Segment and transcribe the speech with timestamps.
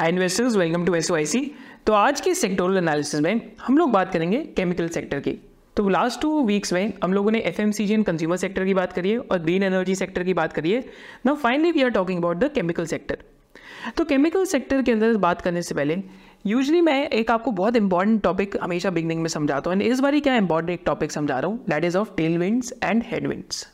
[0.00, 1.34] Hi investors welcome to S
[1.86, 5.32] तो आज के सेक्टोरल एनालिसिस में हम लोग बात करेंगे केमिकल सेक्टर की।
[5.76, 8.74] तो लास्ट टू वीक्स में हम लोगों ने F M C and consumer sector की
[8.74, 10.80] बात करी है और ग्रीन एनर्जी सेक्टर की बात करी है।
[11.26, 13.18] Now finally we are talking about the chemical sector
[13.96, 15.96] तो केमिकल सेक्टर के अंदर बात करने से पहले
[16.46, 20.18] यूजली मैं एक आपको बहुत इंपॉर्टेंट टॉपिक हमेशा बिगनिंग में समझाता हूँ। एंड इस बार
[20.20, 23.66] क्या इंपॉर्टेंट एक टॉपिक समझा रहा हूँ that is of tail winds and head winds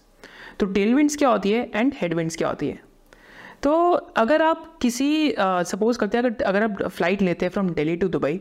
[0.61, 2.85] तो टेल विंड्स क्या होती है एंड हेडविंड्स क्या होती है?
[3.67, 3.75] तो
[4.17, 8.09] अगर आप किसी सपोज़ करते हैं अगर अगर आप फ़्लाइट लेते हैं from Delhi to
[8.09, 8.35] Dubai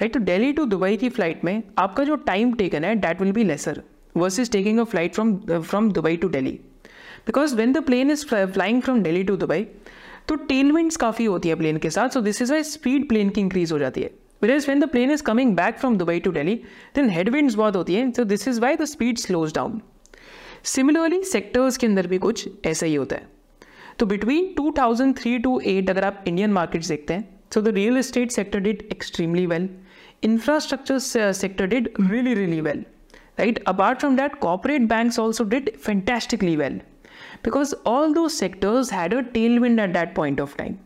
[0.00, 3.32] right तो दिल्ली टू दुबई की फ़्लाइट में आपका जो टाइम टेकन है that will
[3.32, 3.80] be lesser
[4.16, 6.52] versus taking a flight from from Dubai to Delhi
[7.26, 9.62] because when the plane is flying from Delhi to Dubai
[10.28, 13.40] तो tailwinds काफ़ी होती है प्लेन के साथ so this is why speed plane की
[13.40, 14.10] increase हो जाती है.
[14.42, 16.58] Whereas when the plane is coming back from Dubai to Delhi,
[16.94, 19.80] then headwinds बहुत होती हैं so this is why the speed slows down
[20.66, 23.37] similarly sectors के अंदर भी कुछ ऐसा ही होता है.
[23.98, 28.30] तो बिटवीन 2003 टू एट अगर आप इंडियन मार्केट देखते हैं so the real estate
[28.30, 29.68] sector did extremely well
[30.24, 30.98] infrastructure
[31.32, 32.84] sector did really really well
[33.38, 36.80] right apart from that corporate banks also did fantastically well
[37.44, 40.76] because all दो sectors had a tail wind at that point of time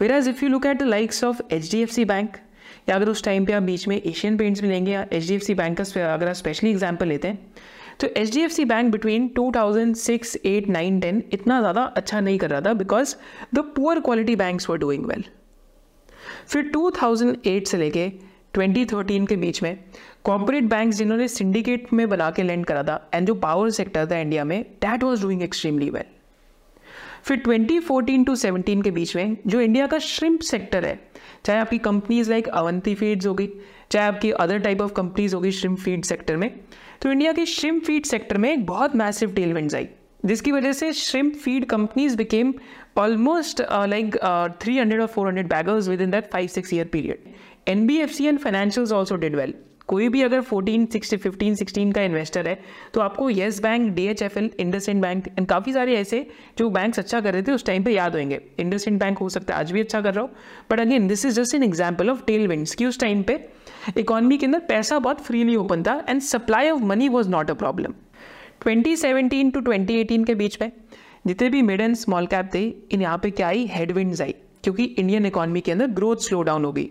[0.12, 2.36] whereas if you look at the likes of H D F C bank
[2.88, 5.34] या अगर उस time पर आप बीच में Asian paints भी लेंगे या H D
[5.34, 7.52] F C bank का अगर आप स्पेशली एग्ज़ाम्पल लेते हैं
[8.00, 11.82] तो H D F C bank between two thousand six eight nine ten इतना ज़्यादा
[11.96, 13.14] अच्छा नहीं कर रहा था because
[13.54, 15.24] the poor quality banks were doing well
[16.48, 18.10] फिर 2008 से लेके
[18.58, 19.76] 2013 के बीच में
[20.24, 24.18] कॉर्पोरेट बैंक्स जिन्होंने सिंडिकेट में बना के लैंड करा था एंड जो पावर सेक्टर था
[24.18, 26.04] इंडिया में that was doing extremely well
[27.24, 30.98] फिर 2014 टू 17 के बीच में जो इंडिया का श्रिम्प सेक्टर है,
[31.44, 33.48] चाहे आपकी कंपनीज़ लाइक अवंती फीड्स होगी
[33.90, 36.50] चाहे आपकी अदर टाइप ऑफ़ कंपनीज़ होगी श्रिम्प फ़ीड सेक्टर में
[37.02, 39.88] तो इंडिया के श्रिम्प फ़ीड सेक्टर में एक बहुत मैसिव टेलमेंट्स आई।
[40.24, 42.52] जिसकी वजह से shrimp feed companies became
[42.96, 47.28] almost uh, like uh, 300 or 400 baggers within that 5-6 year period.
[47.68, 49.54] NBFC and financials also did well
[49.86, 52.58] कोई भी अगर 14, 60, 15, 16 का इन्वेस्टर है
[52.94, 56.26] तो आपको Yes Bank D H F L IndusInd bank and काफ़ी सारे ऐसे
[56.58, 59.54] जो बैंक्स अच्छा कर रहे थे उस टाइम पे याद होंगे। इंडसेंड बैंक हो सकता
[59.54, 60.30] है आज भी अच्छा कर रहा हो।
[60.70, 63.38] But again this is just an example of tail winds कि उस टाइम पे
[63.98, 67.54] इकोनॉमी के अंदर पैसा बहुत फ्रीली ओपन था and supply of money was not a
[67.54, 67.94] problem
[68.66, 70.70] 2017 to 2018 के बीच में,
[71.26, 73.66] जितने भी मिड एंड स्मॉल कैप थे, इन यहाँ पे क्या आई?
[73.66, 76.88] हेडविंड्स आई, क्योंकि इंडियन इकोनॉमी के अंदर ग्रोथ स्लो डाउन हो गई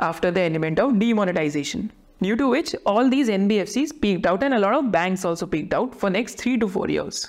[0.00, 1.88] after the element of demonetization
[2.22, 5.26] due to which all these N B F C peaked out and a lot of banks
[5.26, 7.24] also peaked out for next three to four years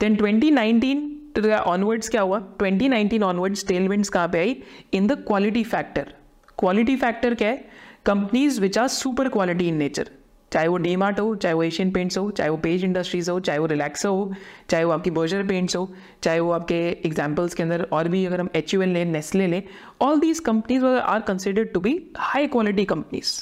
[0.00, 1.06] then twenty nineteen
[1.66, 2.38] onwards क्या हुआ?
[2.58, 4.56] Twenty nineteen onwards tailwinds कहाँ पे आई?
[4.92, 6.14] In the quality factor
[6.60, 7.64] quality factor क्या है?
[8.06, 10.10] Companies which are super quality in nature
[10.52, 13.38] चाहे वो D mart हो, चाहे वो एशियन पेंट्स हो, चाहे वो पेज इंडस्ट्रीज़ हो,
[13.40, 14.32] चाहे वो रिलैक्सो हो,
[14.70, 15.88] चाहे वो आपकी बर्जर पेंट्स हो,
[16.22, 19.46] चाहे वो आपके एग्जाम्पल्स के अंदर और भी अगर हम एच यू एल लें नेस्ले
[19.46, 19.62] लें
[20.02, 23.34] all these companies are considered to be high quality companies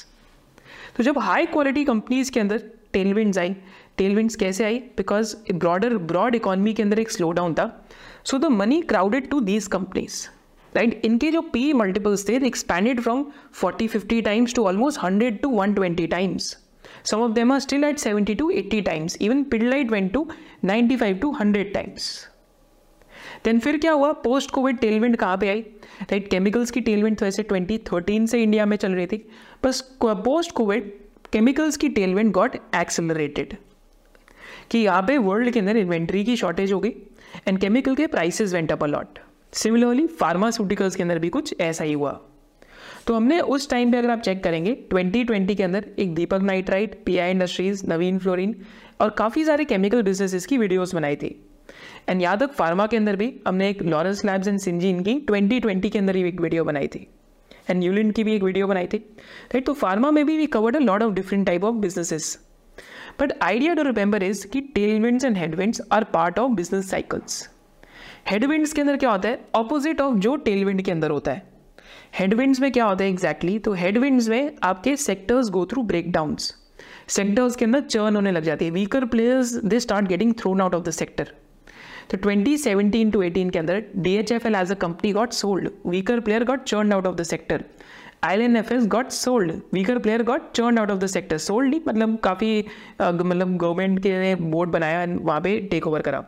[0.97, 2.63] तो जब हाई क्वालिटी कंपनीज़ के अंदर
[2.93, 3.55] टेलविंड्स आई
[3.97, 4.77] टेलविंड्स कैसे आई?
[4.97, 7.67] बिकॉज़ ब्रॉडर ब्रॉड इकोनॉमी के अंदर एक स्लो डाउन था.
[8.23, 10.27] So the money crowded to these companies
[10.75, 15.49] right इनके जो पी मल्टीपल्स थे expanded from forty fifty times to almost hundred to
[15.49, 16.55] one twenty times
[17.03, 19.15] Some of them are still at 70 to 80 times.
[19.19, 20.27] Even Pidilite went to
[20.63, 22.07] 95 to 100 times.
[23.45, 24.11] Then फिर क्या हुआ?
[24.23, 25.61] Post Covid tailwind कहाँ पे आई?
[26.01, 29.23] Right chemicals की tailwind तो ऐसे 2013 से इंडिया में चल रही थी।
[29.63, 30.91] बस पोस्ट कोविड
[31.31, 33.55] केमिकल्स की टेलविंड गॉट एक्सेलरेटेड
[34.71, 36.93] कि यहाँ पे वर्ल्ड के अंदर इन्वेंट्री की शॉर्टेज हो गई।
[37.47, 39.19] एंड केमिकल के prices went up a lot
[39.53, 42.19] similarly pharmaceuticals के अंदर भी कुछ ऐसा ही हुआ।
[43.07, 47.01] तो हमने उस टाइम पे अगर आप चेक करेंगे 2020 के अंदर एक Deepak nitrite
[47.05, 48.55] P I industries Navin fluorine
[49.01, 51.35] और काफ़ी सारे केमिकल बिजनेसेस की वीडियोस बनाई थी।
[52.09, 55.89] एंड यहाँ तक फार्मा के अंदर भी हमने एक लॉरेंस लैब्स एंड सिंजीन की 2020
[55.89, 57.07] के अंदर ही एक वीडियो बनाई थी।
[57.69, 60.75] एंड यूलिन की भी एक वीडियो बनाई थी। राइट तो फार्मा में भी we covered
[60.75, 62.37] a lot of different type of businesses
[63.21, 67.47] but idea to remember is कि tailwinds and headwinds are part of business cycles
[68.29, 69.39] headwinds के अंदर क्या होता है?
[69.55, 71.41] ऑपोजिट ऑफ़ जो टेलविंड के अंदर होता है।
[72.17, 73.65] हेडविंड्स में क्या होता है एग्जैक्टली exactly?
[73.65, 76.53] तो हेडविंड्स में आपके sectors go through break downs
[77.09, 80.75] sectors के अंदर चर्न होने लग जाती है। Weaker players they start getting thrown out
[80.75, 81.33] of the sector
[82.11, 85.69] तो 2017 टू 18 के अंदर D H F L as a company got sold
[85.85, 87.63] weaker player got churn out of the sector
[88.23, 91.69] I N F S got sold weaker player got churn out of the sector sold
[91.69, 92.65] नहीं मतलब काफ़ी
[93.01, 96.25] मतलब government के board बनाया वहाँ पे take over करा।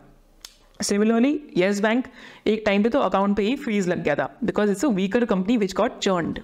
[0.81, 2.05] Similarly Yes Bank
[2.47, 5.25] एक टाइम पे तो अकाउंट पे ही फ्रीज लग गया था because it's a weaker
[5.25, 6.39] company which got churned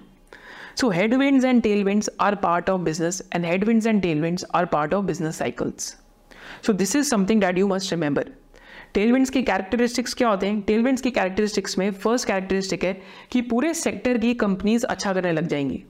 [0.80, 5.06] so, headwinds and tailwinds are part of business, and headwinds and tailwinds are part of
[5.06, 5.96] business cycles.
[6.62, 8.24] So, this is something that you must remember.
[8.94, 10.60] Tailwinds की characteristics क्या होते हैं?
[10.60, 15.46] Tailwinds की characteristics में first characteristic है कि पूरे sector की कंपनीज़ अच्छा करने लग
[15.46, 15.84] जाएँगी.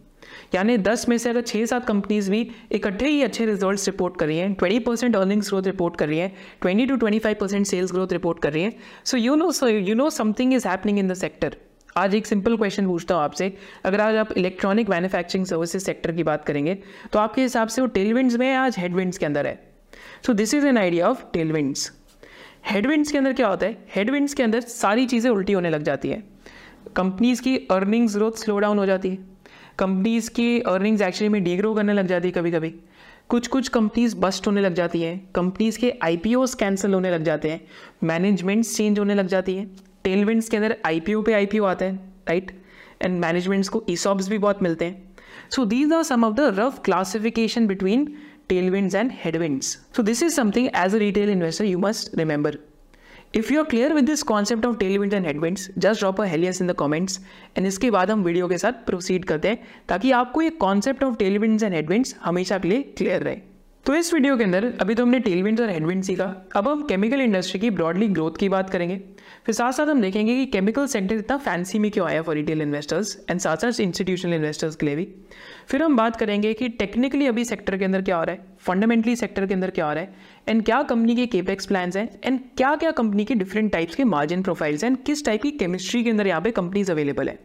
[0.55, 2.41] यानी 10 में से अगर छः सात कंपनीज़ भी
[2.73, 6.19] इकट्ठे ही अच्छे रिजल्ट्स रिपोर्ट कर रही हैं 20 परसेंट अर्निंग्स ग्रोथ रिपोर्ट कर रही
[6.19, 6.33] हैं
[6.67, 9.95] 20 to 25 percent sales growth report कर रही हैं so you know so you
[9.95, 11.57] know something is happening in the sector
[11.97, 13.53] आज एक सिंपल क्वेश्चन पूछता हूँ आपसे,
[13.85, 16.75] अगर आज आप इलेक्ट्रॉनिक मैन्युफैक्चरिंग सर्विसेज़ सेक्टर की बात करेंगे
[17.13, 19.59] तो आपके हिसाब से वो टेलविंड्स में है आज हेडविंड्स के अंदर है?
[20.27, 21.91] So this is an idea of tailwinds
[22.67, 23.77] headwinds के अंदर क्या होता है?
[23.95, 26.23] हेडविंड्स के अंदर सारी चीज़ें उल्टी होने लग जाती है।
[26.97, 29.19] कंपनीज़ की अर्निंग्स ग्रोथ स्लो डाउन हो जाती है।
[29.79, 32.75] कंपनीज़ की अर्निंग्स एक्चुअली में डीग्रो करने लग जाती है कभी कभी
[33.29, 37.51] कुछ कुछ कंपनीज़ बस्ट होने लग जाती हैं। कंपनीज़ के आई कैंसिल होने लग जाते
[37.51, 37.61] हैं।
[38.05, 39.71] मैनेजमेंट्स चेंज होने लग जाती है।
[40.05, 41.95] टेलविंड्स के अंदर आई पी ओ पे आई आता है
[42.29, 42.63] राइट
[43.03, 45.17] एंड मैनेजमेंट्स को ईसॉप्स भी बहुत मिलते हैं।
[45.51, 48.17] So these are some of the rough classification between
[48.51, 49.67] tailwinds and headwinds.
[49.97, 52.68] So this is something as a retail investor you must remember.
[53.35, 56.41] If you are clear with this concept of tailwinds and headwinds, just drop a hell
[56.41, 57.19] yes in the comments
[57.57, 61.17] and इसके बाद हम video के साथ proceed करते हैं ताकि आपको ये concept of
[61.17, 63.41] tailwinds and headwinds हमेशा के लिए क्लियर रहे
[63.87, 66.25] तो इस वीडियो के अंदर, अभी तो हमने टेलविंड्स और हेडविंड सीखा।
[66.57, 68.97] अब हम केमिकल इंडस्ट्री की ब्रॉडली ग्रोथ की बात करेंगे।
[69.47, 72.63] फिर साथ साथ हम देखेंगे कि केमिकल सेक्टर इतना फैंसी में क्यों आया फॉर रिटेल
[72.63, 75.09] इन्वेस्टर्स एंड साथ साथ इंस्टीट्यूशनल इन्वेस्टर्स के लिए भी।
[75.69, 79.17] फिर हम बात करेंगे कि टेक्निकली अभी सेक्टर के अंदर क्या हो रहा है फंडामेंटली
[79.17, 80.15] सेक्टर के अंदर क्या हो रहा है
[80.49, 84.05] एंड क्या कंपनी के केपेक्स प्लान्स हैं एंड क्या क्या कंपनी के डिफरेंट टाइप्स के
[84.07, 87.39] मार्जिन प्रोफाइल्स हैं एंड किस टाइप की केमिस्ट्री के अंदर यहाँ पे कंपनीज़ अवेलेबल है।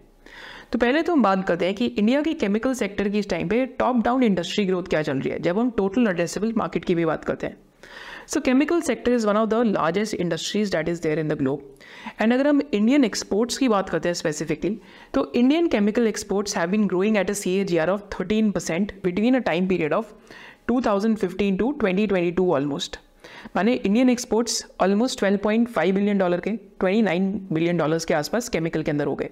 [0.74, 3.48] तो पहले तो हम बात करते हैं कि इंडिया के केमिकल सेक्टर की इस टाइम
[3.48, 6.96] पे टॉप डाउन इंडस्ट्री ग्रोथ क्या चल रही है, जब हम टोटल एड्रेसेबल मार्केट की
[6.96, 7.58] भी बात करते हैं।
[8.28, 11.75] So chemical sector is one of the largest industries that is there in the globe
[12.22, 14.80] and अगर हम इंडियन एक्सपोर्ट्स की बात करते हैं स्पेसिफिकली
[15.14, 18.52] तो Indian chemical exports have been growing at a C A G R of thirteen
[18.52, 20.12] percent between a time period of
[20.72, 23.00] 2015 to 2022 almost
[23.56, 28.92] माने Indian exports almost 12.5 billion dollar के 29 billion dollars के आसपास chemical के
[28.92, 29.30] अंदर हो गए।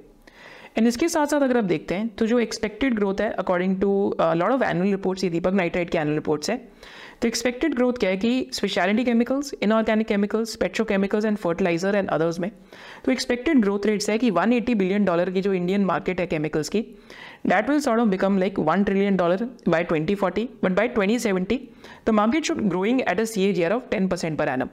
[0.76, 3.92] And इसके साथ साथ अगर आप देखते हैं तो जो एक्सपेक्टेड ग्रोथ है according to
[4.20, 6.58] lot of annual reports ये दीपक नाइट्राइट के एनुअल रिपोर्ट्स है
[7.22, 12.40] तो एक्सपेक्टेड ग्रोथ क्या है कि speciality chemicals inorganic chemicals petrochemicals and fertilizer and others
[12.40, 12.50] में
[13.06, 16.70] तो एक्सपेक्टेड ग्रोथ रेट्स है कि 180 बिलियन डॉलर की जो इंडियन मार्केट है केमिकल्स
[16.70, 16.82] की
[17.48, 21.60] that will sort of become like one trillion dollar by 2040 but by 2070
[22.08, 24.70] the market should growing at a C A G R of ten percent per annum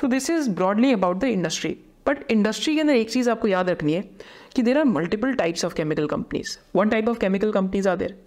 [0.00, 1.76] so this is broadly about the industry
[2.10, 4.02] but industry के अंदर एक चीज़ आपको याद रखनी है
[4.56, 8.18] कि there are multiple types of chemical companies one type of chemical companies are there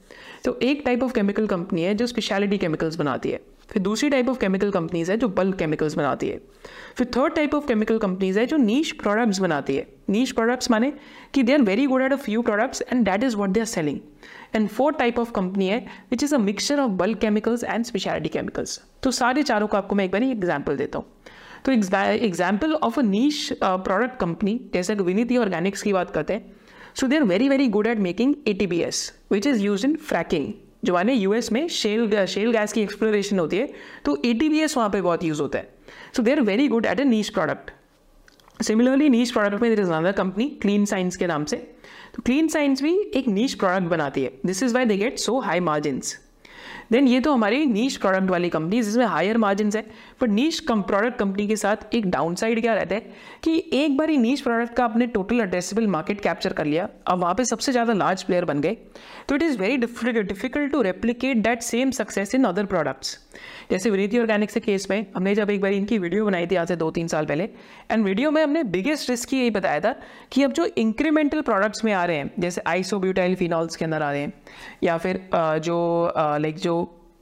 [0.45, 3.39] तो एक टाइप ऑफ़ केमिकल कंपनी है जो स्पेशलिटी केमिकल्स बनाती है.
[3.69, 6.39] फिर दूसरी टाइप ऑफ़ केमिकल कंपनीज़ है जो बल्क केमिकल्स बनाती है.
[6.97, 9.87] फिर third type of chemical companies है जो नीच प्रोडक्ट्स बनाती है.
[10.09, 10.91] नीच प्रोडक्ट्स माने
[11.33, 13.65] कि they are very good at a few products and that is what they are
[13.65, 13.99] selling
[14.55, 15.79] and fourth type of company है
[16.11, 19.95] which is a mixture of bulk chemicals and speciality chemicals तो सारे चारों को आपको
[19.95, 21.05] मैं एक बार एग्ज़ाम्पल देता हूँ.
[21.65, 26.51] तो example of a niche product company जैसे विनीति ऑर्गेनिक्स की बात करते हैं
[26.95, 29.85] so they are very very good at making A T B S which is use
[29.87, 30.51] in fracking
[30.85, 33.69] जो माने यूएस में शेल शेल गैस की एक्सप्लोरेशन होती है
[34.05, 35.69] तो ए टी बी एस वहाँ पर बहुत यूज़ होता है।
[36.15, 37.71] So they are very good at a niche product
[38.63, 41.57] similarly niche product में there is another company clean science के नाम से।
[42.15, 45.39] तो क्लीन साइंस भी एक नीच प्रोडक्ट बनाती है। This is why they get so
[45.39, 46.17] high margins
[46.91, 49.85] then ये तो हमारी नीच प्रोडक्ट वाली कंपनी जिसमें हायर मार्जिन है।
[50.21, 53.01] पर नीच कम प्रोडक्ट कंपनी के साथ एक डाउन साइड क्या रहता है?
[53.43, 57.19] कि एक बार ही नीच प्रोडक्ट का आपने टोटल एड्रेसेबल मार्केट कैप्चर कर लिया, अब
[57.19, 58.77] वहाँ पे सबसे ज़्यादा लार्ज प्लेयर बन गए।
[59.29, 63.17] तो it is very difficult to replicate that same success in other products
[63.71, 66.67] जैसे विनीति ऑर्गेनिक्स के केस में हमने जब एक बार इनकी वीडियो बनाई थी आज
[66.67, 67.43] से दो तीन साल पहले
[67.91, 69.95] एंड वीडियो में हमने बिगेस्ट रिस्क यही बताया था
[70.31, 74.11] कि अब जो इंक्रीमेंटल प्रोडक्ट्स में आ रहे हैं, जैसे आइसोब्यूटाइल फिनॉल्स के अंदर आ
[74.11, 74.33] रहे हैं,
[74.83, 76.75] या फिर जो लाइक जो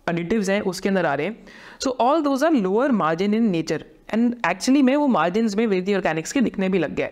[0.07, 1.37] एडिटिव्स हैं, उसके अंदर आ रहे हैं
[1.83, 5.95] so all those are lower margin in nature and actually में वो मार्जिन में वेदी
[5.95, 7.09] ऑर्गेनिक्स के दिखने भी लग गया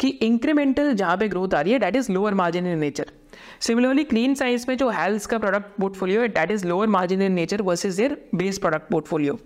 [0.00, 3.12] कि इंक्रीमेंटल जहाँ पे ग्रोथ आ रही है that is lower margin in nature
[3.60, 7.32] similarly clean science में जो हेल्थ का प्रोडक्ट पोर्टफोलियो है that is lower margin in
[7.32, 9.38] nature versus their base product portfolio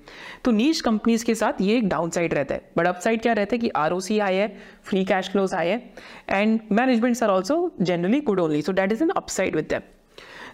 [0.45, 3.33] तो नीच कंपनीज़ के साथ ये एक डाउन साइड रहता है। बट अप साइड क्या
[3.33, 4.49] रहता है कि आर ओ सी आए है
[4.85, 5.93] फ्री कैश फ्लोज आए है
[6.31, 9.94] and managements are also generally good only so that is an upside with them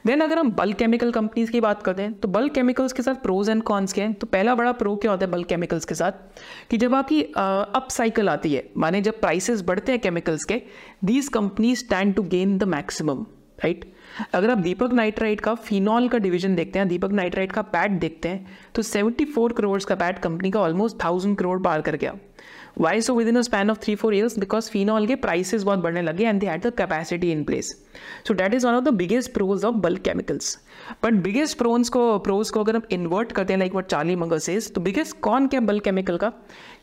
[0.06, 3.14] then अगर हम बल्क केमिकल कंपनीज़ की बात करते हैं तो बल्क केमिकल्स के साथ
[3.14, 4.12] प्रोज एंड कॉन्स के हैं?
[4.14, 6.12] तो पहला बड़ा प्रो क्या होता है बल्क केमिकल्स के साथ?
[6.70, 10.62] कि जब आपकी अप साइकिल आती है, माने जब प्राइसेस बढ़ते हैं केमिकल्स के
[11.04, 13.24] these companies stand to gain the maximum
[13.64, 13.84] right
[14.34, 18.28] अगर आप दीपक नाइट्राइट का फिनॉल का डिवीज़न देखते हैं, दीपक नाइट्राइट का पैट देखते
[18.28, 22.14] हैं तो 74 करोड़ का पैट कंपनी का ऑलमोस्ट थाउज़ेंड करोड़ पार कर गया।
[22.81, 26.01] why so within a span of three four years because phenol के प्राइसेस बहुत बढ़ने
[26.01, 27.75] लगे and they had the capacity in place
[28.27, 30.57] so that is one of the biggest pros of bulk chemicals
[31.04, 34.38] But biggest pros को pros को अगर हम invert करते हैं like what Charlie Munger
[34.38, 36.32] says तो बिगेस्ट कौन क्या बल्क केमिकल का?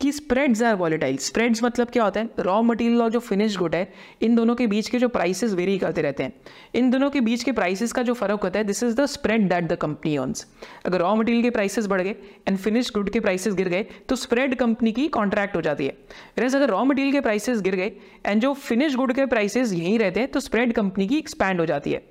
[0.02, 2.30] कि स्प्रेड्स आर वॉलेटाइल स्प्रेड्स मतलब क्या होता है?
[2.40, 5.78] रॉ मटेरियल और जो फिनिश गुड है, इन दोनों के बीच के जो प्राइसेस वेरी
[5.78, 6.34] करते रहते हैं।
[6.76, 9.48] इन दोनों के बीच के प्राइसेस का जो फ़र्क होता है this is the spread
[9.50, 10.46] that the company earns
[10.86, 12.16] अगर रॉ मटेरियल के प्राइसेस बढ़ गए
[12.48, 15.98] एंड फिनिश गुड के प्राइसेस गिर गए तो स्प्रेड कंपनी की कॉन्ट्रैक्ट हो जाती है।
[16.40, 17.92] वैसे अगर रॉ मटेरियल के प्राइसेस गिर गए
[18.26, 21.66] एंड जो फिनिश गुड के प्राइसेस यहीं रहते हैं तो स्प्रेड कंपनी की एक्सपैंड हो
[21.66, 22.04] जाती है।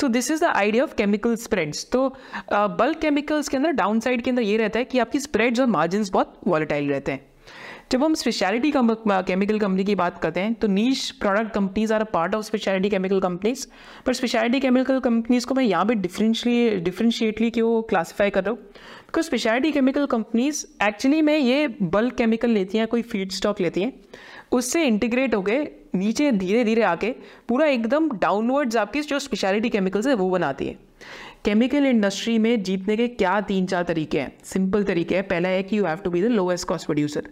[0.00, 2.08] So this is the idea of chemical spreads तो
[2.52, 5.60] बल्क uh, केमिकल्स के अंदर डाउन साइड के अंदर ये रहता है कि आपकी स्प्रेड्स
[5.60, 7.27] और मार्जिन बहुत वॉलेटाइल रहते हैं।
[7.92, 12.04] जब हम स्पेशलिटी केमिकल कंपनी की बात करते हैं तो niche product companies are a
[12.04, 13.66] part of specialty chemical companies
[14.06, 18.58] पर स्पेशलिटी केमिकल कंपनीज़ को मैं यहाँ पे डिफरेंशली डिफरेंशिएटली क्यों क्लासीफाई कर रहा हूँ?
[18.58, 23.82] Because specialty chemical companies actually में ये बल्क केमिकल लेती हैं, कोई फ़ीड स्टॉक लेती
[23.82, 23.92] हैं,
[24.52, 27.14] उससे इंटीग्रेट हो गए, नीचे धीरे धीरे आके
[27.48, 30.76] पूरा एकदम डाउनवर्ड्स आपकी जो स्पेशलिटी केमिकल्स है, वो बनाती है।
[31.44, 34.32] केमिकल इंडस्ट्री में जीतने के क्या तीन चार तरीके हैं?
[34.44, 37.28] सिंपल तरीके हैं। पहला है कि you have to be the lowest cost producer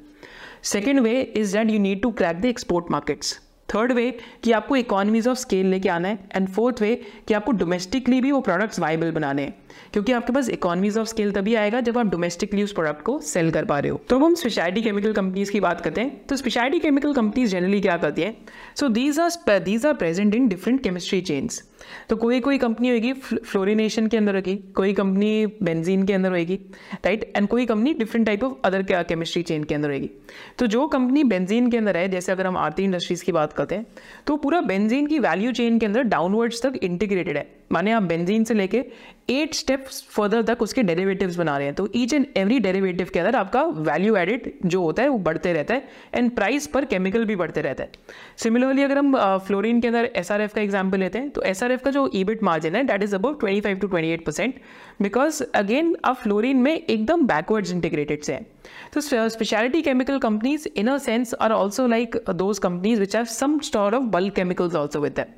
[0.67, 3.33] second way is that you need to crack the export markets
[3.69, 4.11] third way
[4.45, 6.19] कि आपको इकोनॉमीज ऑफ़ स्केल लेके आना है.
[6.37, 6.95] एंड फोर्थ वे
[7.29, 9.55] कि आपको डोमेस्टिकली भी वो प्रोडक्ट्स वाइबल बनाने हैं.
[9.93, 13.51] क्योंकि आपके पास इकोनॉमीज ऑफ़ स्केल तभी आएगा जब आप डोमेस्टिकली उस प्रोडक्ट को सेल
[13.51, 16.37] कर पा रहे हो। तो अब हम स्पेशलिटी केमिकल कंपनीज़ की बात करते हैं। तो
[16.37, 18.37] स्पेशलिटी केमिकल कंपनीज़ जनरली क्या करती है?
[18.77, 21.63] So these are these are present in different chemistry chains
[22.11, 26.55] तो कोई कोई कंपनी होगी फ्लोरिनेशन के अंदर होगी कोई कंपनी बेंजीन के अंदर होगी
[26.95, 30.11] राइट एंड कोई company different type of other chemistry chain के अंदर होगी
[30.59, 33.75] तो जो कंपनी बेंजीन के अंदर है, जैसे अगर हम आरती इंडस्ट्रीज़ की बात करते
[33.75, 33.87] हैं
[34.27, 38.45] तो पूरा बेंजीन की वैल्यू चेन के अंदर डाउनवर्ड्स तक इंटीग्रेटेड है। माने आप बेंजीन
[38.45, 38.85] से लेके
[39.31, 43.19] एट स्टेप्स फर्दर तक उसके डेरिवेटिव्स बना रहे हैं। तो ईच एंड एवरी डेरिवेटिव के
[43.19, 47.25] अंदर आपका वैल्यू एडिड जो होता है, वो बढ़ते रहता है एंड प्राइस पर केमिकल
[47.25, 47.91] भी बढ़ते रहता है।
[48.39, 52.11] सिमिलरली अगर हम फ्लोरिन के अंदर एसआरएफ का एग्ज़ाम्पल लेते हैं तो एसआरएफ का जो
[52.15, 54.61] ईबिट मार्जिन है that is about twenty five to twenty eight percent
[55.03, 58.47] because again आप फ्लोरिन में एकदम बैकवर्ड्स इंटीग्रेटेड से हैं।
[58.95, 63.59] तो specialty chemical companies in a sense are also like those companies which have some
[63.65, 65.35] store of bulk chemicals also with that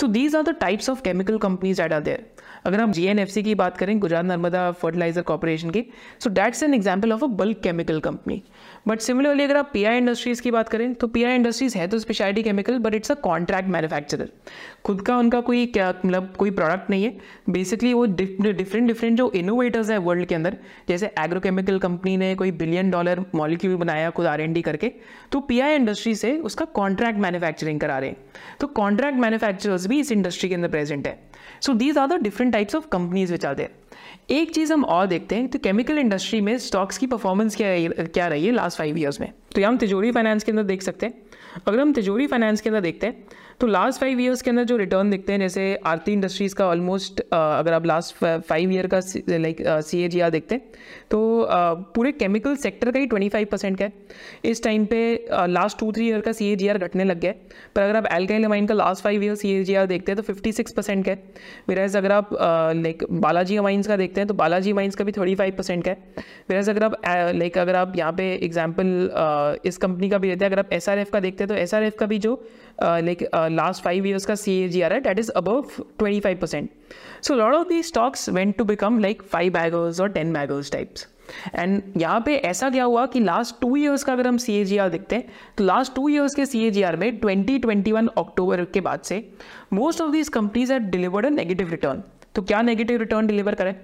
[0.00, 2.26] so these are the types of chemical companies that are there
[2.66, 5.84] अगर हम जी की बात करें, Gujarat Narmada Fertiliser Corporation की
[6.24, 8.42] so that's an example of a bulk chemical company
[8.88, 11.86] but similarly अगर आप P I industries की बात करें तो पी आई इंडस्ट्रीज़ है
[11.88, 14.28] तो specialty chemical but it's a contract manufacturer
[14.84, 17.16] खुद का उनका कोई क्या मतलब कोई प्रोडक्ट नहीं है.
[17.50, 20.56] बेसिकली वो डिफरेंट डिफरेंट जो इनोवेटर्स है वर्ल्ड के अंदर,
[20.88, 24.92] जैसे एग्रोकेमिकल कंपनी ने कोई बिलियन डॉलर मॉलिक्यूल बनाया खुद आर करके
[25.32, 28.16] तो पी आई इंडस्ट्री से उसका कॉन्ट्रैक्ट मैन्युफैक्चरिंग करा रहे हैं।
[28.60, 31.18] तो कॉन्ट्रैक्ट मैन्युफैक्चरर्स भी इस इंडस्ट्री के अंदर प्रेजेंट है।
[31.60, 33.70] So these are the different types of companies which are there
[34.30, 37.88] एक चीज़ हम और देखते हैं तो केमिकल इंडस्ट्री में स्टॉक्स की परफॉर्मेंस क्या रही,
[37.88, 39.32] क्या रही है लास्ट फाइव ईयर्स में?
[39.54, 41.14] तो हम तिजोरी फाइनेंस के अंदर देख सकते हैं।
[41.66, 43.24] अगर हम तिजोरी फाइनेंस के अंदर देखते हैं
[43.60, 47.20] तो लास्ट फाइव ईयर्स के अंदर जो रिटर्न दिखते हैं, जैसे आरती इंडस्ट्रीज़ का ऑलमोस्ट
[47.22, 48.14] अगर आप लास्ट
[48.48, 50.72] फाइव ईयर का like C A G R देखते हैं
[51.10, 51.46] तो
[51.94, 53.92] पूरे केमिकल सेक्टर का ही ट्वेंटी फाइव परसेंट का है।
[54.44, 55.02] इस टाइम पे
[55.48, 57.96] लास्ट टू थ्री ईयर का सी ए जी आर घटने लग गया है। पर अगर
[57.96, 60.52] आप एल्काइल अमाइन का last five year C A G R देखते हैं तो फिफ्टी
[60.52, 61.22] सिक्स परसेंट का है।
[61.68, 65.34] वेराज अगर आप लाइक बालाजी अमाइंस का देखते हैं तो बालाजी अमाइंस का भी थर्टी
[65.34, 67.00] फाइव परसेंट का है। वेराज अगर आप
[67.34, 70.88] लाइक अगर आप यहाँ पे एग्ज़ाम्पल इस कंपनी का भी देते हैं, अगर आप एस
[70.88, 72.34] आर एफ़ का देखते हैं तो एस आर एफ़ का भी जो
[72.82, 75.64] लाइक लास्ट फाइव ईयर्स का सी ए जी आर है that is above
[75.98, 76.70] twenty five percent
[77.22, 81.06] so lot of the stocks went to become like five baggers और टेन बैगर्स टाइप्स
[81.54, 84.64] एंड यहाँ पे ऐसा क्या हुआ कि लास्ट टू ईयर्स का अगर हम सी ए
[84.64, 87.58] जी आर देखते हैं तो लास्ट टू ईयर्स के सी ए जी आर में ट्वेंटी
[87.58, 89.26] ट्वेंटी वन अक्टूबर के बाद से
[89.72, 92.02] most of these companies are delivered a negative return
[92.34, 93.74] तो क्या नेगेटिव रिटर्न डिलीवर करें?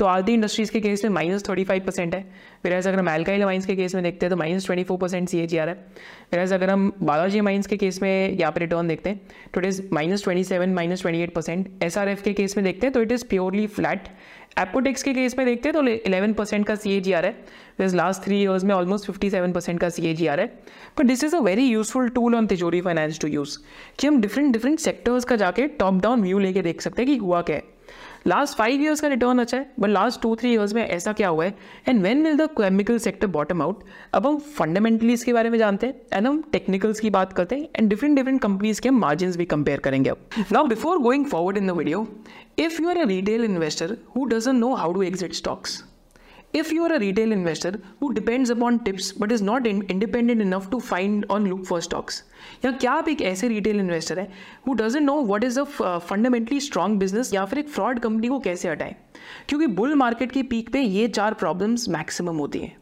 [0.00, 2.20] तो आरती इंडस्ट्रीज़ के केस में माइनस थर्टी फाइव परसेंट है।
[2.62, 5.28] फिर अगर हम एल्काइल माइंस के केस में देखते हैं तो minus twenty four percent
[5.28, 5.74] C A G R है।
[6.30, 9.20] फिर अगर हम बालाजी माइंस के केस में यहाँ पर रिटर्न देखते हैं
[9.54, 12.56] तो it is minus twenty seven minus twenty eight percent S R F के केस
[12.56, 14.08] में देखते हैं तो it is purely flat
[14.58, 17.32] Apcotex के केस में देखते हैं तो इलेवन परसेंट का सी ए जी आर है।
[17.78, 20.46] फिर लास्ट थ्री ईयर्स में ऑलमोस्ट फिफ्टी सेवन परसेंट का सी ए जी आर है।
[20.98, 23.58] But this is a very useful tool on Tijori Finance to use
[23.98, 27.16] कि हम डिफरेंट डिफरेंट सेक्टर्स का जाके टॉप डाउन व्यू लेके देख सकते हैं कि
[27.18, 27.78] हुआ क्या है।
[28.26, 31.28] लास्ट फाइव ईयर्स का रिटर्न अच्छा है but last two three years में ऐसा क्या
[31.28, 31.54] हुआ है?
[31.88, 33.82] And when will the chemical sector bottom out
[34.14, 37.68] अब हम फंडामेंटलीज के बारे में जानते हैं एंड हम टेक्निकल्स की बात करते हैं
[37.76, 41.66] एंड डिफरेंट डिफरेंट कंपनीज़ के मार्जिन भी कंपेयर करेंगे अब। Now before going forward in
[41.66, 42.06] the video
[42.58, 45.82] if you are a retail investor who doesn't know how to exit stocks
[46.54, 50.42] If you are a retail investor who depends upon tips but is not in, independent
[50.42, 52.16] enough to find or look for stocks,
[52.64, 54.26] या क्या आप एक ऐसे retail investor हैं
[54.66, 55.64] who doesn't know what is a
[55.98, 58.94] fundamentally strong business या फिर एक fraud company को कैसे हटाएँ?
[59.48, 62.76] क्योंकि बुल मार्केट की पीक पे ये चार प्रॉब्लम्स मैक्सिमम होती हैं।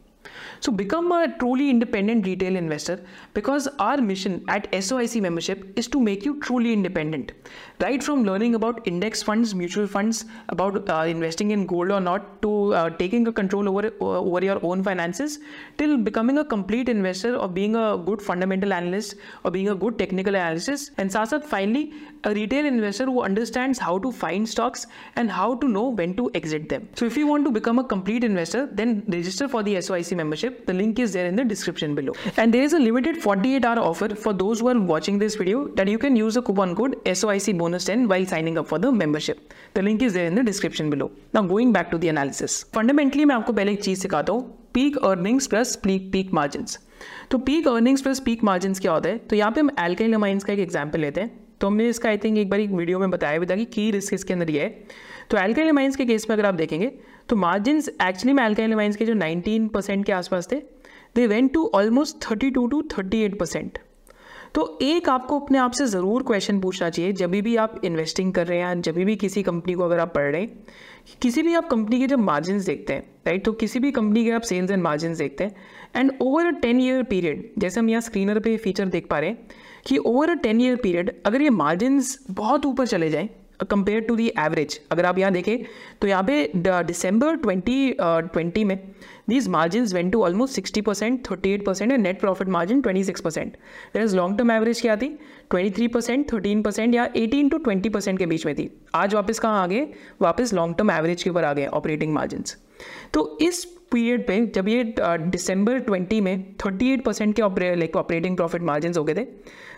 [0.61, 3.01] So become a truly independent retail investor
[3.35, 7.33] because our mission at SOIC membership is to make you truly independent.
[7.81, 12.43] Right from learning about index funds, mutual funds, about uh, investing in gold or not,
[12.43, 15.39] to uh, taking a control over over your own finances,
[15.77, 19.99] till becoming a complete investor or being a good fundamental analyst or being a good
[19.99, 21.93] technical analyst, and Sasat finally
[22.25, 26.31] a retail investor who understands how to find stocks and how to know when to
[26.35, 26.89] exit them.
[26.95, 30.67] So if you want to become a complete investor, then register for the SOIC membership.
[30.67, 32.15] The link is there in the description below.
[32.37, 35.67] And there is a limited 48 hour offer for those who are watching this video
[35.81, 38.93] that you can use the coupon code SOIC bonus 10 while signing up for the
[38.93, 39.55] membership.
[39.75, 41.11] The link is there in the description below.
[41.33, 42.63] Now going back to the analysis.
[42.79, 46.79] Fundamentally मैं आपको पहले एक चीज़ सिखाता हूँ peak earnings plus peak peak margins
[47.31, 50.45] तो peak earnings plus peak margins क्या होता है तो यहाँ पे हम एल्काइल अमाइंस
[50.45, 53.11] का एक एग्ज़ाम्पल लेते हैं तो हमने इसका आई थिंक एक बार एक वीडियो में
[53.11, 54.69] बताया भी था कि की रिस्क इसके अंदर ये है
[55.31, 56.91] तो एल्काइल अमाइंस के केस में अगर आप देखेंगे
[57.29, 60.57] तो मार्जिन एक्चुअली में एल्काइल अमाइंस के जो 19 परसेंट के आसपास थे
[61.17, 63.79] they went to almost 32 to 38 percent
[64.55, 68.47] तो एक आपको अपने आप से ज़रूर क्वेश्चन पूछना चाहिए, जब भी आप इन्वेस्टिंग कर
[68.47, 70.65] रहे हैं जब भी किसी कंपनी को अगर आप पढ़ रहे हैं,
[71.23, 74.31] किसी भी आप कंपनी के जब मार्जिन देखते हैं राइट तो किसी भी कंपनी के
[74.31, 75.55] आप सेल्स एंड मार्जिन देखते हैं
[75.97, 79.31] and over a ten year period जैसे हम यहाँ स्क्रीनर पे फीचर देख पा रहे
[79.31, 79.39] हैं,
[79.87, 83.29] कि over a ten year period अगर ये मार्जिन बहुत ऊपर चले जाएँ
[83.65, 85.59] कंपेयर टू दी एवरेज अगर आप यहाँ देखें
[86.01, 88.77] तो यहाँ पे दिसंबर ट्वेंटी ट्वेंटी में
[89.29, 93.05] these margin went to almost sixty percent thirty eight percent and net profit margin twenty
[93.05, 93.57] six percent
[93.97, 95.09] is long term average क्या थी?
[95.51, 99.15] Twenty three percent thirteen percent या एटीन टू ट्वेंटी परसेंट के बीच में थी। आज
[99.15, 99.87] वापस कहाँ आ गए?
[100.23, 102.45] वापस लॉन्ग टर्म एवरेज के ऊपर आ गए ऑपरेटिंग मार्जिन
[103.15, 108.37] तो इस पीरियड पे जब ये दिसंबर ट्वेंटी में थर्टी एट परसेंट के लाइक ऑपरेटिंग
[108.37, 109.25] प्रॉफिट मार्जिन हो गए थे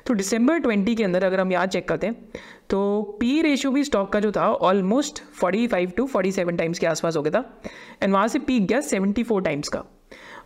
[0.07, 2.29] तो दिसंबर ट्वेंटी के अंदर अगर हम यहाँ चेक करते हैं
[2.71, 2.81] तो
[3.21, 6.87] पी रेशियो भी स्टॉक का जो था almost forty five to forty seven times के
[6.87, 7.62] आसपास हो गया था
[8.02, 9.85] एंड वहाँ से पीक गया सेवेंटी फोर टाइम्स का।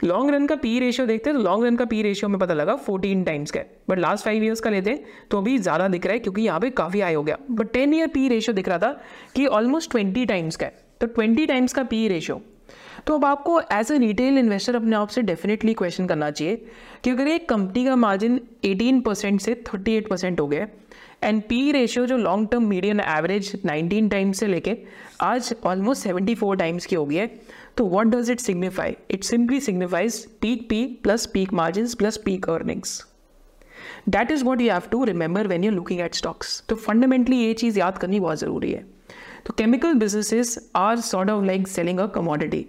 [0.05, 2.55] लॉन्ग रन का पी रेशियो देखते हैं तो लॉन्ग रन का पी रेशियो में पता
[2.55, 6.07] लगा फोर्टीन टाइम्स का बट लास्ट फाइव ईयर्स का लेते हैं तो अभी ज़्यादा दिख
[6.07, 8.69] रहा है, क्योंकि यहाँ पे काफ़ी हाई हो गया। But ten year P ratio दिख
[8.69, 8.93] रहा था
[9.35, 12.41] कि ऑलमोस्ट ट्वेंटी टाइम्स का है तो ट्वेंटी टाइम्स का पी रेशियो
[13.07, 16.57] तो अब आपको एज ए रिटेल इन्वेस्टर अपने आप से डेफिनेटली क्वेश्चन करना चाहिए
[17.05, 20.67] कि अगर एक कंपनी का मार्जिन 18 परसेंट से 38 परसेंट हो गया
[21.23, 24.77] एंड पी रेशियो जो long term medium average 19 times से लेके
[25.21, 27.27] आज ऑलमोस्ट 74 टाइम्स की हो गई है
[27.77, 32.49] तो what does it signify it simply signifies peak P plus peak margin plus peak
[32.51, 33.05] earnings
[34.09, 37.53] that is what you have to remember when you're looking at stocks तो fundamentally ये
[37.55, 38.85] चीज़ याद करनी बहुत ज़रूरी है।
[39.47, 42.67] तो chemical businesses are sort of like selling a commodity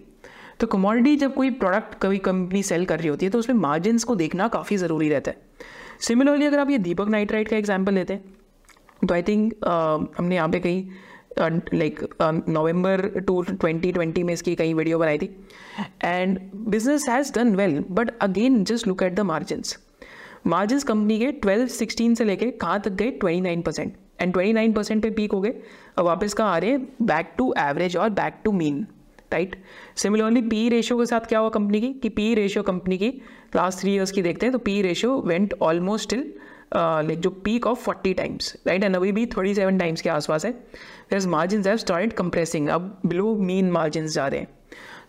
[0.60, 3.98] तो कमोडिटी जब कोई प्रोडक्ट कोई कंपनी सेल कर रही होती है तो उसमें मार्जिन
[4.00, 5.38] को देखना काफ़ी ज़रूरी रहता है।
[6.02, 9.54] सिमिलरली अगर आप ये दीपक नाइट्राइट का एग्ज़ाम्पल लेते हैं तो आई थिंक
[10.18, 10.90] हमने यहाँ पे कहीं
[11.74, 15.26] like November two twenty twenty में इसकी कई वीडियो बनाई थी।
[16.04, 19.78] And business has done well but again just look at the margins
[20.48, 23.12] margin company के ट्वेल्व सिक्सटीन से लेके कहाँ तक गए?
[23.12, 25.54] Twenty nine percent and twenty nine percent पे पीक हो गए।
[25.98, 26.88] अब वापस कहाँ आ रहे हैं?
[27.02, 28.86] बैक टू एवरेज और back to mean
[29.36, 29.56] right
[29.98, 31.94] similarly P ratio के साथ क्या हुआ कंपनी की?
[31.94, 33.10] कि पी रेशियो कंपनी की
[33.56, 36.24] लास्ट थ्री ईयर्स की देखते हैं तो P ratio went almost till
[36.76, 40.46] like जो peak of forty times right and अभी भी थर्टी सेवन टाइम्स के आसपास
[40.46, 40.52] है।
[41.14, 44.48] वेज मार्जिन हैव स्टार्टेड कंप्रेसिंग अब बिलो मीन मार्जिन जा रहे हैं।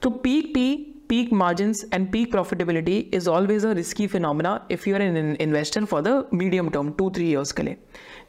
[0.02, 4.94] तो peak P peak margins and peak profitability is always a risky phenomena if you
[4.96, 7.76] are an investor for the medium term two three years के लिए।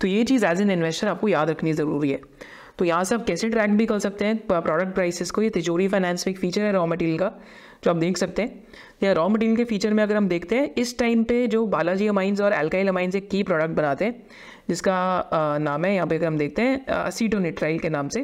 [0.01, 2.19] तो ये चीज़ as an investor आपको याद रखनी ज़रूरी है।
[2.79, 5.87] तो यहाँ से आप कैसे ट्रैक भी कर सकते हैं प्रोडक्ट प्राइसेस को। ये तिजोरी
[5.87, 7.31] फाइनेंस में एक फीचर है रॉ मटेरियल का,
[7.83, 8.63] जो आप देख सकते हैं।
[9.03, 12.07] या रॉ मटेरियल के फीचर में अगर हम देखते हैं, इस टाइम पे जो बालाजी
[12.07, 14.21] अमाइंस और एल्काइल अमाइंस एक की प्रोडक्ट बनाते हैं,
[14.69, 18.21] जिसका नाम है, यहाँ पे अगर हम देखते हैं असीटोनिट्राइल के नाम से।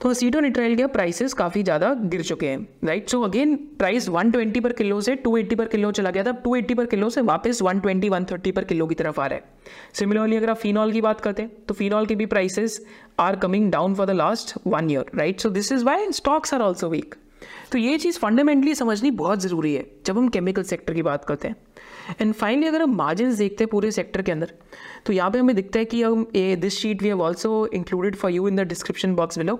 [0.00, 4.72] तो असीटोनिट्राइल के प्राइसेस काफ़ी ज़्यादा गिर चुके हैं राइट सो अगेन प्राइस 120 पर
[4.72, 8.52] किलो से 280 पर किलो चला गया था। 280 पर किलो से वापस 120 130
[8.52, 9.44] पर किलो की तरफ़ आ रहा है।
[9.94, 12.80] सिमिलरली अगर आप फिनॉल की बात करते हैं तो फिनॉल के भी prices
[13.20, 16.60] are coming down for the last one year right so this is why stocks are
[16.60, 17.14] also weak
[17.72, 21.48] तो ये चीज़ फंडामेंटली समझनी बहुत ज़रूरी है, जब हम केमिकल सेक्टर की बात करते
[21.48, 21.56] हैं।
[22.20, 24.52] एंड फाइनली अगर हम मार्जिन देखते हैं पूरे सेक्टर के अंदर
[25.06, 28.16] तो यहाँ पे हमें दिखता है कि हम, ए this sheet we have also included
[28.16, 29.56] for you in the description box below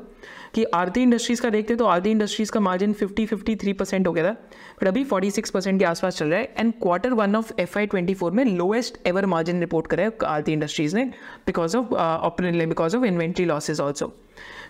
[0.54, 4.12] कि आरती इंडस्ट्रीज़ का देखते हैं तो आरती इंडस्ट्रीज़ का मार्जिन 50 53 परसेंट हो
[4.12, 4.30] गया था
[4.80, 7.86] बट अभी 46 परसेंट के आसपास चल रहा है। And quarter one of F Y
[7.86, 11.04] twenty four में लोएस्ट एवर मार्जिन रिपोर्ट करा है आरती इंडस्ट्रीज़ ने
[11.46, 11.94] because of
[12.38, 14.12] because of inventory losses also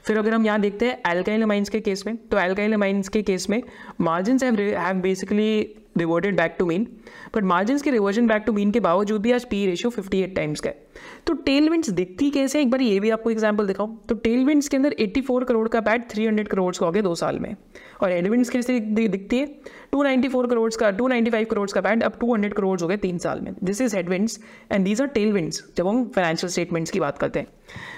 [0.08, 3.22] फिर अगर हम यहाँ देखते हैं एल्काइल माइंस के केस में तो एल्काइल माइंस के
[3.22, 3.62] केस में
[4.00, 6.86] margin have basically reverted back to mean
[7.34, 10.60] but margin के रिवर्जन बैक टू मीन के बावजूद भी आज पी रेशियो 58 टाइम्स
[10.60, 10.86] का है।
[11.26, 14.68] तो टेल विंड्स दिखती कैसे एक बार ये भी आपको एग्जांपल दिखाऊँ। तो टेल विंड्स
[14.68, 17.54] के अंदर 84 करोड़ का पैट 300 करोड़ का हो गया दो साल में।
[18.02, 19.46] और एडविंस कैसे दिखती है?
[19.92, 23.52] 294 करोड़ का 295 करोड़ का बैंड अब 200 करोड़ हो गए तीन साल में।
[23.64, 24.38] This is headwinds
[24.72, 27.46] and these are tail tailwinds जब हम फाइनेंशियल स्टेटमेंट्स की बात करते हैं।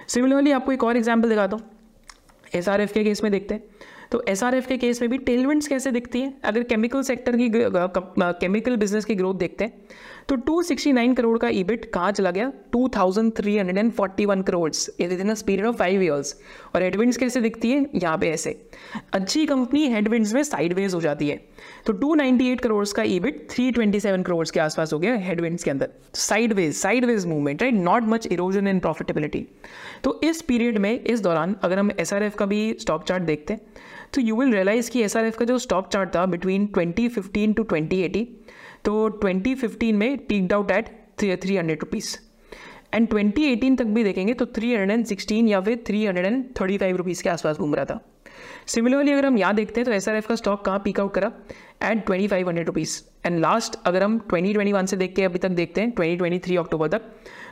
[0.08, 1.79] सिमिलरली आपको एक और एग्ज़ाम्पल दिखाता हूँ।
[2.54, 3.62] एस आर एफ़ के केस में देखते हैं।
[4.12, 6.32] तो एस आर एफ़ के केस में भी टेलमेंट्स कैसे दिखती है?
[6.44, 7.50] अगर केमिकल सेक्टर की
[8.40, 9.72] केमिकल बिज़नेस की ग्रोथ देखते हैं
[10.28, 12.50] तो 269 करोड़ का ईबिट कहाँ चला गया?
[12.74, 16.35] 2341 crore in period of five years
[16.74, 17.87] और हेडविंड्स कैसे दिखती है?
[17.94, 18.56] यहाँ पे ऐसे।
[19.12, 21.37] अच्छी कंपनी हेडविंड्स में साइडवेज हो जाती है।
[21.87, 26.74] तो 298 करोड़ का ईबिट 327 करोड़ के आसपास हो गया हेडविंड्स के अंदर। Sideways
[26.74, 29.46] sideways movement right not much erosion in profitability
[30.04, 33.61] तो इस पीरियड में, इस दौरान, अगर हम एसआरएफ का भी स्टॉक चार्ट देखते हैं
[34.14, 38.24] तो यू विल रियलाइज़ कि एसआरएफ का जो स्टॉक चार्ट था बिटवीन 2015 टू 2080
[38.84, 40.88] तो 2015 में peaked out at
[41.42, 42.16] three hundred rupees
[42.94, 47.84] and 2018 तक भी देखेंगे तो 316 या फिर 335 रुपीज़ के आसपास घूम रहा
[47.84, 48.00] था।
[48.66, 51.32] सिमिलरली अगर हम यहाँ देखते हैं तो एसआरएफ का स्टॉक कहाँ पीक आउट करा?
[51.82, 55.48] At twenty five hundred rupees and last अगर हम 2021 से देख के अभी तक
[55.50, 57.02] देखते हैं 2023 अक्टूबर तक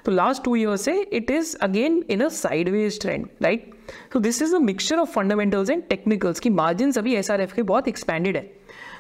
[0.04, 3.70] तो लास्ट टू ईयर से it is again in a sideways trend right
[4.12, 7.88] तो this is a mixture of fundamentals and technicals की मार्जिन अभी एसआरएफ के बहुत
[7.88, 8.57] एक्सपैंडेड है।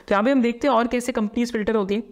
[0.08, 2.02] तो यहाँ पे हम देखते हैं और कैसे कंपनीज़ फ़िल्टर होती हैं।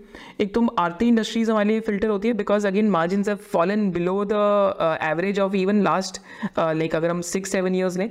[0.41, 4.25] एक तो आरती इंडस्ट्रीज़ हमारे लिए फ़िल्टर होती है because again margin have fallen below
[4.25, 6.21] the average of even last
[6.59, 8.09] like अगर हम सिक्स सेवन ईयर्स लें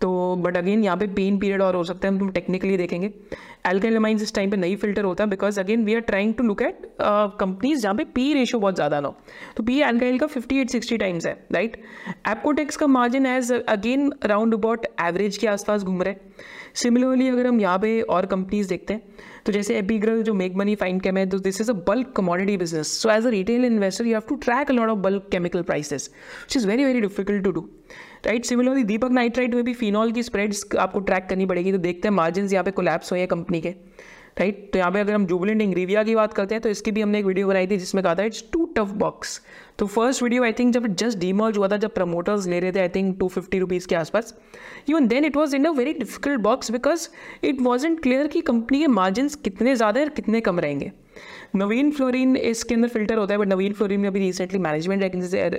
[0.00, 3.12] तो बट अगेन यहाँ पे पेन पीरियड और हो सकता है, हम तुम टेक्निकली देखेंगे।
[3.66, 6.62] एल्काइल इस टाइम पे नहीं फ़िल्टर होता है because again we are trying to look
[6.62, 9.12] at companies जहाँ पे पी रेशो बहुत ज़्यादा ना
[9.56, 11.76] तो पी एल्काइल का फिफ्टी एट सिक्सटी टाइम्स है राइट
[12.28, 16.14] एपकोटेक्स का margin as again around about average के आसपास घूम रहे
[16.74, 20.74] सिमिलरली अगर हम यहाँ पे और कंपनीज़ देखते हैं तो जैसे एपीग्रल जो मेक मनी
[20.74, 24.06] फाइन केम है तो this is a bulk commodity business so as a retail investor
[24.06, 27.44] you have to track a lot of bulk chemical prices which is very very difficult
[27.44, 27.68] to do
[28.26, 32.08] right similarly Deepak nitrite में भी phenol की spreads आपको track करनी पड़ेगी तो देखते
[32.08, 33.70] हैं margin यहाँ पे कोलैप्स हुए हैं कंपनी के
[34.38, 37.00] राइट तो यहाँ पे अगर हम जुबलेंट इंग्रीविया की बात करते हैं तो इसकी भी
[37.00, 39.40] हमने एक वीडियो बनाई थी जिसमें कहा था इट्स टू टफ बॉक्स
[39.78, 42.80] तो फ़र्स्ट वीडियो आई थिंक जब जस्ट डीमर्ज हुआ था, जब प्रमोटर्स ले रहे थे
[42.80, 44.34] I think two fifty rupees के आसपास
[44.88, 47.08] even then it was in a very difficult box because
[47.44, 50.92] it was clear कि कंपनी के मार्जिन कितने ज़्यादा और कितने कम रहेंगे।
[51.56, 55.02] नवीन फ्लोरिन इसके अंदर फ़िल्टर होता है बट नवीन फ्लोरिन में अभी रिसेंटली मैनेजमेंट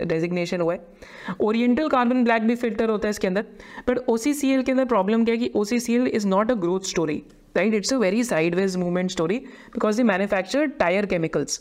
[0.08, 3.46] डेजिग्नेशन हुआ है। ओरिएंटल कार्बन ब्लैक भी फ़िल्टर होता है इसके अंदर
[3.88, 7.22] बट ओसीसीएल के अंदर प्रॉब्लम क्या है कि O is not a growth story
[7.58, 9.38] right it's a very sideways movement story
[9.74, 11.60] because they manufacture tyre chemicals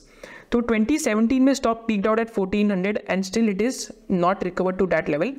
[0.53, 4.87] तो 2017 में stock peaked out at 1400 and still it is not recover to
[4.87, 5.33] that level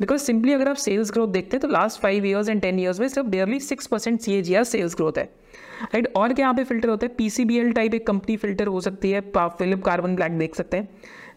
[0.00, 3.00] because simply अगर आप sales growth देखते हैं तो last five years and ten years
[3.00, 5.24] में सिर्फ़ barely six percent C sales growth है।
[5.82, 6.16] Right right?
[6.16, 7.26] और क्या यहाँ पे फ़िल्टर होता है?
[7.58, 10.88] एल टाइप एक कंपनी फ़िल्टर हो सकती है फिलिप कार्बन ब्लैक देख सकते हैं।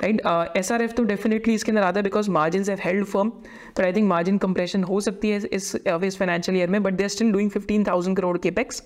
[0.01, 3.29] राइट एस आर एफ़ तो डेफिनेटली इसके अंदर आता है because margin have held firm
[3.29, 7.03] but I think margin compression हो सकती है इस इस फाइनेंशियल ईयर में but they
[7.03, 8.83] are still doing fifteen thousand crore capex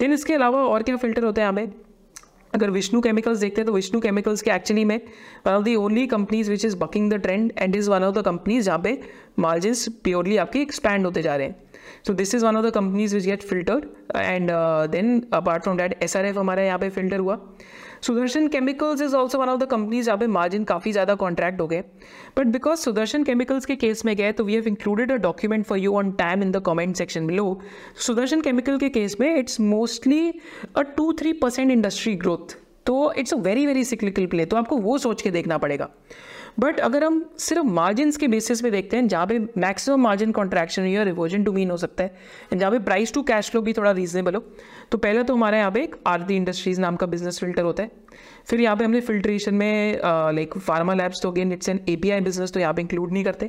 [0.00, 1.87] then इसके अलावा और क्या फ़िल्टर होता है यहाँ पे?
[2.54, 4.96] अगर विष्णु केमिकल्स देखते हैं तो विष्णु केमिकल्स के एक्चुअली में
[5.46, 8.24] one of the only companies which is bucking the trend and is one of the
[8.24, 9.00] companies जहाँ पे
[9.38, 11.56] मार्जिन प्योरली आपके एक्सपैंड होते जा रहे हैं।
[12.06, 14.50] So this is one of the companies which get filter and
[14.90, 17.40] then apart from that as हमारा यहाँ पे फ़िल्टर हुआ।
[18.02, 21.66] Sudarshan chemicals is also one of the companies जहाँ पे मार्जिन काफ़ी ज़्यादा कॉन्ट्रैक्ट हो
[21.66, 21.80] गए।
[22.38, 25.78] बट बिकॉज़ सुदर्शन केमिकल्स के केस में गए तो we have included a document for
[25.78, 27.60] you on time in the comment section below
[28.06, 30.32] Sudarshan chemical के केस में it's mostly
[30.76, 32.56] a two three percent industry growth
[32.86, 35.88] तो it's a very very cyclical play तो आपको वो सोच के देखना पड़ेगा।
[36.60, 40.86] बट अगर हम सिर्फ़ मार्जिन के बेसिस पे देखते हैं, जहाँ पे मैक्सिमम मार्जिन कॉन्ट्रैक्शन
[40.86, 43.90] या रिवोजन टू मीन हो सकता है। जहाँ पे प्राइस टू कैश फ्लो भी थोड़ा
[43.90, 44.42] रीजनेबल हो।
[44.92, 47.90] तो पहले तो हमारे यहाँ पे एक आरती इंडस्ट्रीज़ नाम का बिज़नेस फ़िल्टर होता है।
[48.48, 50.00] फिर यहाँ पे हमने फिल्ट्रेशन में
[50.34, 53.46] लाइक फार्मा लैब्स तो again it's an A business तो यहाँ पे इंक्लूड नहीं करते।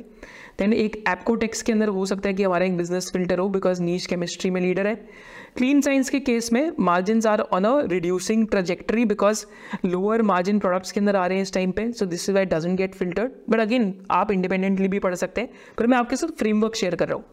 [0.58, 3.82] देन एक एपकोटेक्स के अंदर हो सकता है कि हमारा एक बिज़नेस फ़िल्टर हो बिकॉज़
[3.82, 4.94] नीच केमिस्ट्री में लीडर है।
[5.56, 9.44] क्लीन साइंस के केस में margin are on a reducing trajectory because
[9.84, 12.44] lower margin products के अंदर आ रहे हैं इस टाइम पे so this is why
[12.46, 16.36] doesn't get filtered but again आप इंडिपेंडेंटली भी पढ़ सकते हैं। पर मैं आपके साथ
[16.38, 17.24] फ्रेमवर्क शेयर कर रहा हूँ।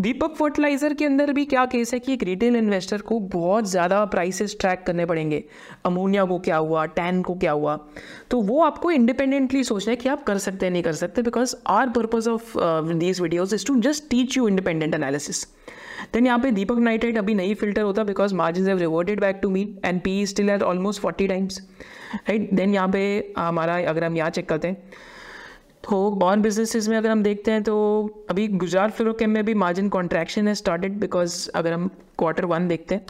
[0.00, 4.04] दीपक फर्टिलाइज़र के अंदर भी क्या केस है कि एक रिटेल इन्वेस्टर को बहुत ज़्यादा
[4.06, 5.42] प्राइसेस ट्रैक करने पड़ेंगे।
[5.84, 7.76] अमोनिया को क्या हुआ टैन को क्या हुआ।
[8.30, 11.54] तो वो आपको इंडिपेंडेंटली सोचना है कि आप कर सकते हैं, नहीं कर सकते because
[11.68, 15.46] our purpose of these videos is to just teach you independent analysis
[16.14, 19.50] then यहाँ पे दीपक नाइट्राइट अभी नहीं फ़िल्टर होता because margin have reverted back to
[19.50, 21.60] mean and P still at almost forty times
[22.28, 23.02] right then यहाँ पे
[23.38, 25.10] हमारा अगर हम यहाँ चेक करते हैं
[25.84, 27.74] तो और बिजनेसेस में अगर हम देखते हैं तो
[28.30, 31.88] अभी गुजरात फ्लोरोकेम में भी मार्जिन कॉन्ट्रैक्शन है स्टार्टेड बिकॉज़ अगर हम
[32.18, 33.06] क्वार्टर वन देखते हैं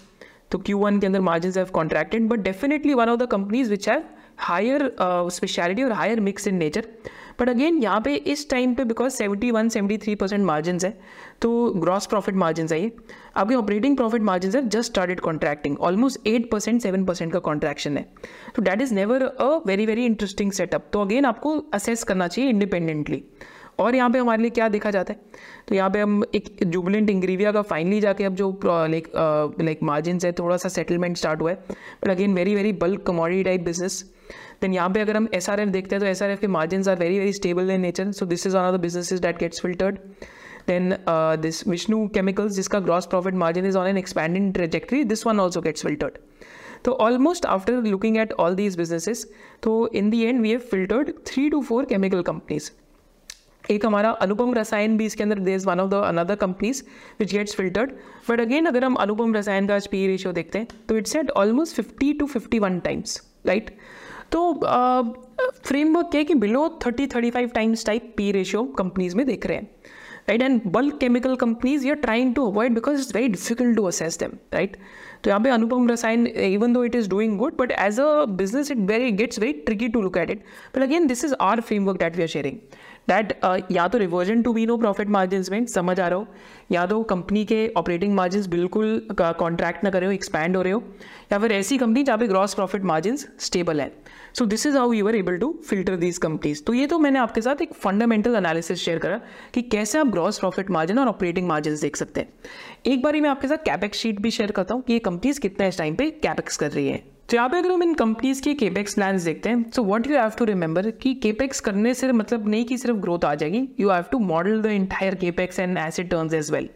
[0.50, 3.88] तो क्यू वन के अंदर margin have contracted but definitely one of the companies which
[3.88, 4.02] have
[4.38, 4.90] higher
[5.30, 6.86] speciality और higher mix in nature
[7.42, 10.90] but again यहाँ पे इस टाइम पे because seventy one seventy three percent margin है
[11.42, 12.90] तो ग्रॉस प्रॉफिट मार्जिन है ये।
[13.36, 17.96] आपके ऑपरेटिंग प्रॉफिट मार्जिन है just started contracting almost eight percent seven percent का कॉन्ट्रैक्शन
[17.96, 18.06] है।
[18.56, 22.50] तो that is never a very very interesting setup तो अगेन आपको असेस करना चाहिए
[22.50, 23.22] इंडिपेंडेंटली
[23.80, 25.20] और यहाँ पे हमारे लिए क्या देखा जाता है?
[25.68, 29.08] तो यहाँ पे हम एक जुबलेंट इंग्रीविया का फाइनली जाके अब जो लाइक
[29.60, 31.56] लाइक मार्जिन है, थोड़ा सा सेटलमेंट स्टार्ट हुआ है।
[32.04, 34.04] But again very very bulk commodity type business
[34.62, 36.98] then यहाँ पे अगर हम SRF देखते हैं तो एस आर एफ़ के margin are
[36.98, 39.98] very very stable in nature so this is one of the business that gets filtered
[40.68, 45.40] uh, this Vishnu chemicals जिसका gross profit margin is on an expanding trajectory this one
[45.40, 46.18] also gets filtered.
[46.84, 49.24] तो almost after looking at all these businesses
[49.62, 52.70] तो in the end we have filtered three two four chemical companies
[53.64, 56.82] एक हमारा अनुपम रसायन भी इसके अंदर there is one of the another companies
[57.20, 57.90] which gets filtered
[58.30, 61.30] but again अगर हम अनुपम रसायन का आज पी रेशियो देखते हैं तो it's at
[61.36, 63.70] almost fifty two fifty one times right
[64.32, 64.52] तो
[65.64, 69.46] फ्रेमवर्क क्या है कि below thirty thirty five times type P ratio companies में देख
[69.46, 69.70] रहे हैं
[70.28, 73.84] right and bulk chemical companies you are trying to avoid because it's very difficult to
[73.84, 74.76] assess them right
[75.24, 78.70] तो यहाँ पे Anupam Rasayan even though it is doing good but as a business
[78.70, 80.44] it very gets very tricky to look at it
[80.76, 82.56] but again this is our framework that we are sharing
[83.08, 83.32] that
[83.72, 86.26] या तो reversion to be no profit margin में, समझ आ रहा हो,
[86.72, 90.82] या तो company के ऑपरेटिंग मार्जिन बिल्कुल कॉन्ट्रैक्ट ना कर हो एक्सपैंड हो रहे हो,
[91.32, 93.90] या फिर ऐसी कंपनी जहाँ पे ग्रॉस प्रॉफिट मार्जिन स्टेबल है।
[94.34, 97.18] So this is how you are able to filter these companies तो ये तो मैंने
[97.18, 99.20] आपके साथ एक फंडामेंटल एनालिसिस शेयर करा
[99.54, 102.28] कि कैसे आप ग्रॉस प्रॉफिट मार्जिन और ऑपरेटिंग मार्जिन देख सकते हैं।
[102.86, 105.66] एक बार मैं आपके साथ कैपेक्स शीट भी शेयर करता हूँ कि ये कंपनीज़ कितना
[105.66, 108.52] इस टाइम पे कैपेक्स कर रही है। तो यहाँ पे अगर हम इन कंपनीज़ के
[108.54, 112.48] केपेक्स प्लान देखते हैं so what you have to remember कि केपेक्स करने से मतलब
[112.48, 116.10] नहीं कि सिर्फ़ ग्रोथ आ जाएगी you have to model the entire capex and asset
[116.10, 116.68] turns as well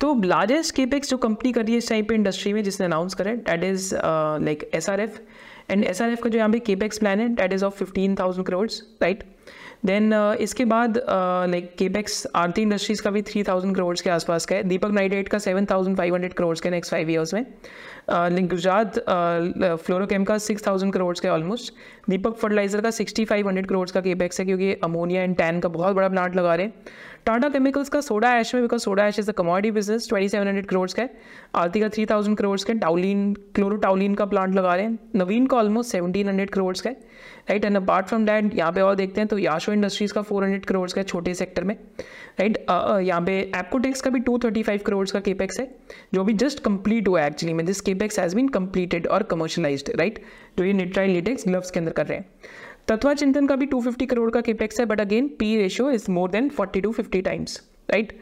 [0.00, 3.14] तो लार्जेस्ट केपेक्स जो कंपनी कर रही है इस टाइम पे इंडस्ट्री में, जिसने अनाउंस
[3.14, 5.18] करा that is like S R F
[5.70, 8.14] and S R F का जो यहाँ पे केपेक्स प्लान है that is of fifteen
[8.14, 9.24] thousand crores right
[9.86, 10.96] then uh, इसके बाद
[11.50, 15.28] लाइक केपेक्स आरती इंडस्ट्रीज़ का भी थ्री थाउज़ेंड करोड़ के आसपास का है। दीपक नाइडेट
[15.28, 17.44] का seven thousand five hundred crore के नेक्स्ट फाइव ईयर्स में।
[18.10, 18.98] लाइक गुजरात
[19.84, 21.72] फ्लोरोकेम का सिक्स थाउज़ेंड करोड़ का ऑलमोस्ट
[22.10, 25.68] दीपक फर्टिलाइज़र का सिक्सटी फाइव हंड्रेड करोड़ का केपेक्स है क्योंकि अमोनिया एंड टैन का
[25.70, 26.74] बहुत बड़ा प्लांट लगा रहे हैं।
[27.26, 30.46] टाटा केमिकल्स का सोडा एश में because soda ash is a commodity business twenty seven
[30.46, 31.14] hundred crore का है।
[31.54, 35.56] आरती का थ्री थाउज़ेंड करोड़ का टाउलिन क्लोरोटाउलिन का प्लांट लगा रहे हैं। नवीन का
[35.56, 36.94] ऑलमोस्ट सेवनटीन हंड्रेड करोड़ का है।
[37.48, 40.44] Right and apart from that यहाँ पे और देखते हैं तो याशो इंडस्ट्रीज़ का फोर
[40.44, 41.74] हंड्रेड करोड़ का छोटे सेक्टर में।
[42.40, 45.66] राइट यहाँ पे एप्कोटेक्स का भी टू थर्टी फाइव करोड़ का केपेक्स है,
[46.14, 49.90] जो भी जस्ट कंप्लीट हुआ है एक्चुअली में। This capex has been completed और कमर्शलाइज्ड
[49.98, 50.22] राइट
[50.58, 52.24] जो ये निट्राइल लिटेक्स ग्लव्स के अंदर कर रहे हैं।
[52.88, 56.30] तत्वा चिंतन का भी 250 करोड़ का केपेक्स है but again P ratio is more
[56.30, 58.12] than 40 to 50 times right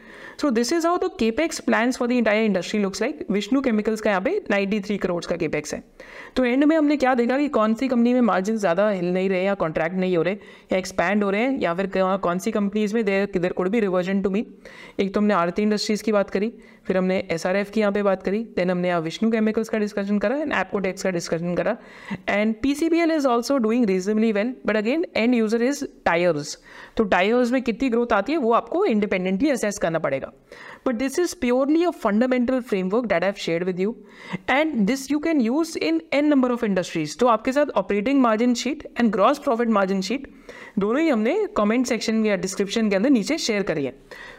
[0.41, 4.01] so this is how the capex plan for the entire industry looks like Vishnu chemicals
[4.01, 5.83] का यहाँ पे 93 करोड़ का केपेक्स है।
[6.35, 9.29] तो एंड में हमने क्या देखा कि कौन सी कंपनी में मार्जिन ज़्यादा हिल नहीं
[9.29, 10.33] रहे या कॉन्ट्रैक्ट नहीं हो रहे
[10.71, 13.79] या एक्सपैंड हो रहे हैं या फिर कौन सी कंपनीज़ में देर किधर कोड भी
[13.79, 14.45] रिवर्जन टू मी
[14.99, 16.51] एक तो हमने आरती इंडस्ट्रीज़ की बात करी,
[16.87, 19.69] फिर हमने एस आर एफ़ की यहाँ पे बात करी देन हमने यहाँ विष्णु केमिकल्स
[19.69, 21.77] का डिस्कशन करा एंड एप्कोटेक्स का डिस्कशन करा।
[22.29, 25.83] And P C B L is also doing reasonably well but again end user is
[26.05, 26.57] tyres
[26.97, 30.31] तो टायर्स में कितनी ग्रोथ आती है, वो आपको इंडिपेंडेंटली असेस करना पड़ेगा।
[30.85, 33.95] But this is purely a fundamental framework that I've shared with you
[34.47, 38.55] and this you can use in n number of industries तो आपके साथ operating margin
[38.63, 40.27] sheet and gross profit margin sheet
[40.79, 43.93] दोनों ही हमने comment section या description के अंदर नीचे शेयर करी है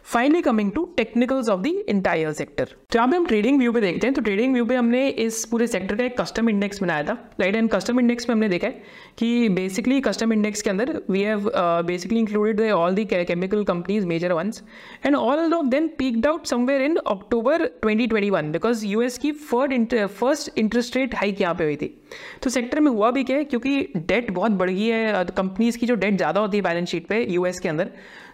[0.07, 4.07] finally coming to technicals of the entire sector यहाँ पे हम ट्रेडिंग व्यू पे देखते
[4.07, 7.13] हैं तो ट्रेडिंग व्यू पे हमने इस पूरे सेक्टर का एक कस्टम इंडेक्स बनाया था
[7.41, 8.83] राइट एंड कस्टम इंडेक्स में हमने देखा है
[9.19, 11.51] कि बेसिकली कस्टम इंडेक्स के अंदर we have
[11.87, 14.63] basically included all the chemical companies major ones
[15.07, 20.59] and all of them peaked out somewhere in October 2021 because US की Fed first
[20.59, 21.95] interest rate hike यहाँ पे हुई थी।
[22.43, 25.87] तो सेक्टर में हुआ भी क्या है, क्योंकि डेट बहुत बढ़ गई है कंपनीज़ की
[25.87, 27.91] जो डेट ज़्यादा होती है बैलेंस शीट पे यूएस के अंदर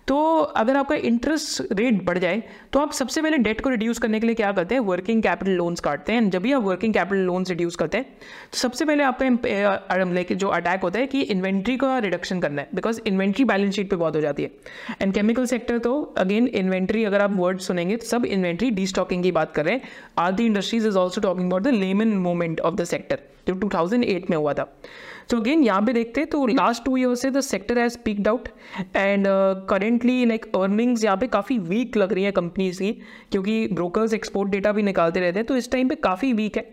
[0.09, 4.21] तो अगर आपका इंटरेस्ट रेट बढ़ जाए तो आप सबसे पहले डेट को रिड्यूस करने
[4.21, 4.81] के लिए क्या करते हैं?
[4.83, 8.07] वर्किंग कैपिटल लोन्स काटते हैं। जब भी आप वर्किंग कैपिटल लोन्स रिड्यूस करते हैं
[8.53, 12.69] तो सबसे पहले आपका लाइक जो अटैक होता है कि इन्वेंट्री का रिडक्शन करना है
[12.75, 14.51] बिकॉज़ इन्वेंट्री बैलेंस शीट पर बहुत हो जाती है।
[15.03, 19.33] एंड केमिकल सेक्टर तो अगेन इन्वेंट्री अगर आप वर्ड सुनेंगे तो सब इन्वेंट्री डी की
[19.33, 19.83] बात कर रहे हैं।
[20.19, 24.37] आदि industries is also talking about the Lehman moment of the sector जो 2008 में
[24.37, 24.73] हुआ था।
[25.31, 28.29] सो अगेन यहाँ पे देखते हैं तो लास्ट टू ईयर से the sector has peaked
[28.29, 28.49] out
[28.97, 29.27] and
[29.69, 32.93] currently like earnings यहाँ पे काफ़ी वीक लग रही है कंपनीज़ की
[33.33, 36.65] क्योंकि ब्रोकर्स एक्सपोर्ट डेटा भी निकालते रहते हैं तो इस टाइम पे काफ़ी वीक है।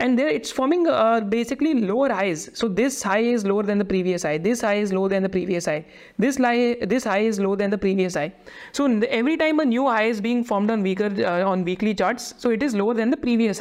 [0.00, 0.86] And there it's forming
[1.30, 4.94] basically lower highs so this high is lower than the previous high this high is
[4.94, 5.82] lower than the previous high
[6.20, 8.30] this lie this high is lower than the previous high.
[8.72, 8.86] So
[9.18, 12.50] every time a new high is being formed on weaker uh, on weekly charts so
[12.56, 13.60] it is lower than the previous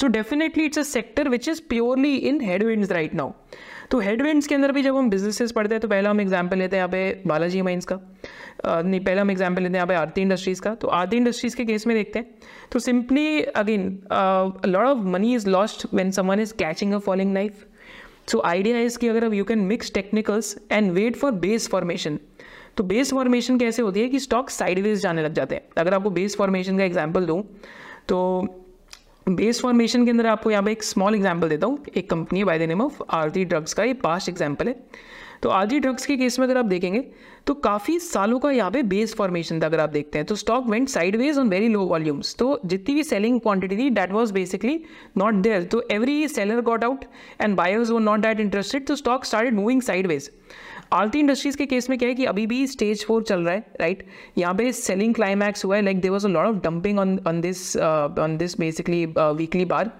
[0.00, 3.32] high definitely it's a sector which is purely in in right now
[3.90, 6.76] तो headwinds के अंदर भी जब हम businesses पढ़ते हैं तो पहला हम एग्ज़ाम्पल लेते
[6.76, 7.98] हैं यहाँ पे बालाजी माइंस का।
[8.66, 11.64] नहीं, पहला हम एग्ज़ाम्पल लेते हैं यहाँ पे आरती इंडस्ट्रीज़ का। तो आरती इंडस्ट्रीज़ के
[11.64, 12.38] केस में देखते हैं।
[12.72, 13.88] तो simply again
[14.66, 17.64] lot of money is lost when someone is catching a falling knife
[18.28, 22.18] so idea is कि अगर you can mix technicals and wait for base formation
[22.76, 26.10] तो बेस फॉर्मेशन कैसे होती है कि स्टॉक साइडवेज जाने लग जाते हैं। अगर आपको
[26.10, 27.42] बेस फॉर्मेशन का एग्ज़ाम्पल दूँ
[28.08, 28.20] तो
[29.26, 32.58] बेस फॉर्मेशन के अंदर आपको यहाँ पे एक स्मॉल एग्ज़ाम्पल देता हूँ, एक company by
[32.58, 34.74] the name of Aarti drugs का, ये पास्ट एग्ज़ाम्पल है।
[35.42, 37.00] तो आरती ड्रग्स के केस में अगर आप देखेंगे
[37.46, 40.66] तो काफ़ी सालों का यहाँ पे बेस फॉर्मेशन था अगर आप देखते हैं। तो stock
[40.70, 44.78] went sideways on very low volumes तो जितनी भी सेलिंग क्वांटिटी थी that was basically
[45.18, 47.04] not there तो every seller got out
[47.40, 50.30] and buyers वो नॉट दैट इंटरेस्टेड तो stock started moving sideways
[50.92, 53.74] Aarti industries के केस में क्या है कि अभी भी स्टेज फोर चल रहा है
[53.80, 54.02] राइट
[54.38, 57.40] यहाँ पे सेलिंग क्लाइमैक्स हुआ है like there was a lot of dumping on on
[57.40, 59.90] this on this basically weekly bar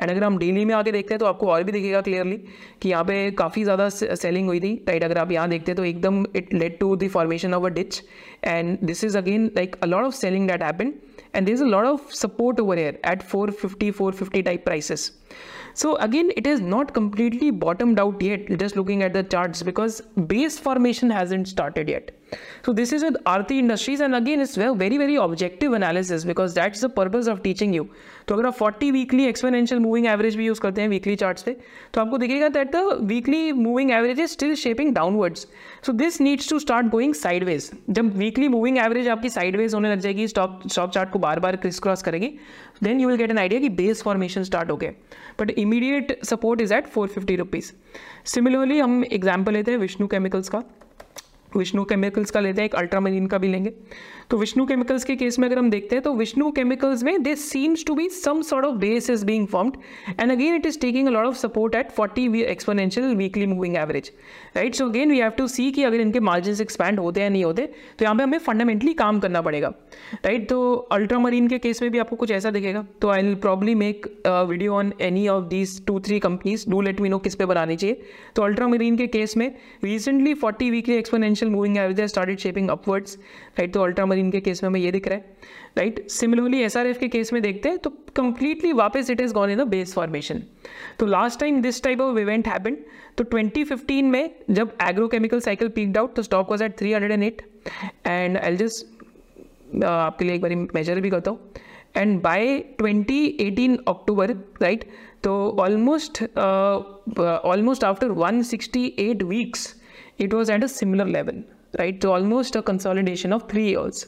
[0.00, 2.36] and अगर हम डेली में आके देखते हैं तो आपको और भी दिखेगा क्लियरली
[2.82, 5.84] कि यहाँ पे काफ़ी ज़्यादा सेलिंग हुई थी राइट अगर आप यहाँ देखते हैं तो
[5.84, 8.02] एकदम it led to the formation of a ditch
[8.44, 10.92] and this is again like a lot of selling that happen
[11.36, 15.10] and this a lot of support over here at 450 450 type prices.
[15.74, 20.00] So again it is not completely bottomed out yet just looking at the charts because
[20.26, 22.10] base formation hasn't started yet.
[22.64, 26.54] So this is with Aarti Industries and again it's very very very objective analysis because
[26.54, 27.90] that's the purpose of teaching you
[28.28, 31.56] तो अगर आप 40 weekly exponential moving average भी use करते हैं weekly chart से
[31.94, 35.46] तो आपको दिखेगा that the weekly moving average is still shaping downwards
[35.86, 40.00] so this needs to start going sideways जब वीकली मूविंग एवरेज आपकी साइडवेज होने लग
[40.00, 42.32] जाएगी स्टॉक स्टॉक चार्ट को बार बार क्रिस क्रॉस करेगी
[42.82, 44.94] then you will get an idea कि बेस फॉर्मेशन स्टार्ट हो गए
[45.40, 47.72] but immediate support is at four fifty rupees
[48.24, 50.62] similarly हम एग्ज़ाम्पल लेते हैं विष्णु केमिकल्स का.
[51.56, 53.72] विष्णु केमिकल्स का लेते हैं, एक अल्ट्रामरीन का भी लेंगे.
[54.32, 57.48] तो विष्णु केमिकल्स के केस में अगर हम देखते हैं तो विष्णु केमिकल्स में this
[57.50, 59.74] seems to be some sort of base is being formed
[60.20, 64.10] and again it is taking a lot of support at 40 exponential weekly moving average
[64.56, 67.44] right so again we have to see कि अगर इनके margin expand होते हैं नहीं
[67.44, 67.66] होते
[67.98, 70.48] तो यहाँ पे हमें फंडामेंटली काम करना पड़ेगा। Right right?
[70.48, 74.06] तो अल्ट्रामरीन के केस में भी आपको कुछ ऐसा दिखेगा। तो I will probably make
[74.26, 77.76] video on any of these two three companies do let me know किस पे बनानी
[77.76, 78.02] चाहिए।
[78.36, 79.46] तो अल्ट्रामरीन के केस में
[79.84, 83.18] recently forty weekly exponential moving average started shaping upwards
[83.58, 85.36] right तो अल्ट्रामरीन के केस में हमें ये दिख रहा है।
[85.78, 89.58] राइट सिमिलरली एसआरएफ के केस में देखते हैं तो कंप्लीटली वापस it is gone in
[89.58, 90.42] the base formation
[90.98, 92.76] तो last time this type of event happened
[93.18, 97.42] तो 2015 में जब एग्रोकेमिकल साइकिल पीक्ड आउट तो stock was at 308
[98.06, 101.52] and I just आपके लिए एक बार मेजर भी करता हूँ।
[101.96, 104.30] एंड बाय 2018 अक्टूबर
[104.62, 104.84] राइट
[105.24, 106.22] तो almost
[107.18, 109.74] almost after 168 weeks
[110.20, 111.42] it was at a similar level
[111.74, 114.06] right तो almost a consolidation of three years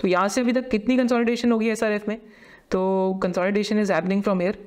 [0.00, 2.18] तो यहाँ से अभी तक कितनी कंसोलिडेशन होगी एस आर एफ़ में?
[2.70, 4.58] तो consolidation is happening from here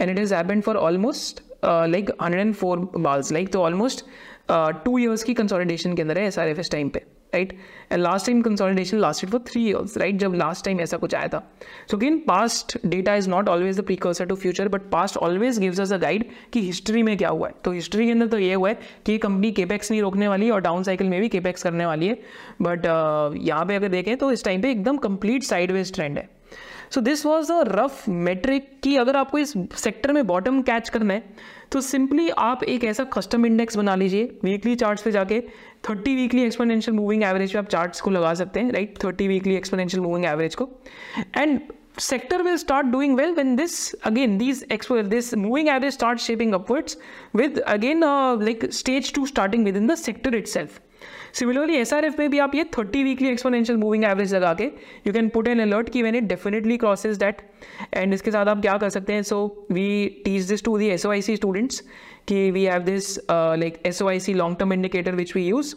[0.00, 4.04] and it is happen for almost like hundred and four bars like तो ऑलमोस्ट
[4.50, 7.52] टू ईयर्स की कंसोलिडेशन के अंदर है एस आर एफ़ इस टाइम पे। Right
[7.92, 11.28] and last time consolidation lasted for three years right जब last time ऐसा कुछ आया
[11.28, 11.38] था।
[11.90, 15.80] So again past data is not always the precursor to future but past always gives
[15.80, 18.54] us a guide कि history में क्या हुआ है। तो हिस्ट्री के अंदर तो ये
[18.54, 21.86] हुआ है कि कंपनी केपेक्स नहीं रोकने वाली और डाउन साइकिल में भी केपेक्स करने
[21.86, 22.18] वाली है।
[22.62, 26.28] बट uh, यहाँ पे अगर देखें तो इस टाइम पे एकदम कंप्लीट साइडवेज ट्रेंड है।
[26.90, 31.14] So this was a rough metric कि अगर आपको इस सेक्टर में बॉटम कैच करना
[31.14, 35.42] है तो सिंपली आप एक ऐसा कस्टम इंडेक्स बना लीजिए वीकली चार्ट्स पे जाके
[35.88, 39.54] thirty weekly exponential moving average पे आप चार्ट्स को लगा सकते हैं right thirty weekly
[39.56, 40.68] exponential moving average को।
[41.36, 41.60] And
[42.00, 46.54] sector will start doing well when this again this expo this moving average start shaping
[46.54, 46.96] upwards
[47.36, 48.04] with again
[48.42, 50.80] like stage two starting within the sector itself
[51.34, 54.64] similarly S R F में भी आप ये thirty weekly exponential moving average लगा के।
[55.06, 57.40] You can put an alert की when it definitely crosses that
[57.94, 59.22] and इसके साथ आप क्या कर सकते हैं?
[59.22, 61.80] So we teach this to the S O I C students
[62.28, 65.74] कि we have this like S O I C long term indicator which we use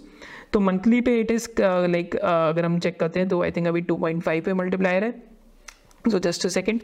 [0.53, 3.81] तो monthly पे इट इज़ लाइक अगर हम चेक करते हैं तो आई थिंक अभी
[3.81, 5.11] two point five पे मल्टीप्लायर है।
[6.05, 6.81] सो जस्ट अ सेकेंड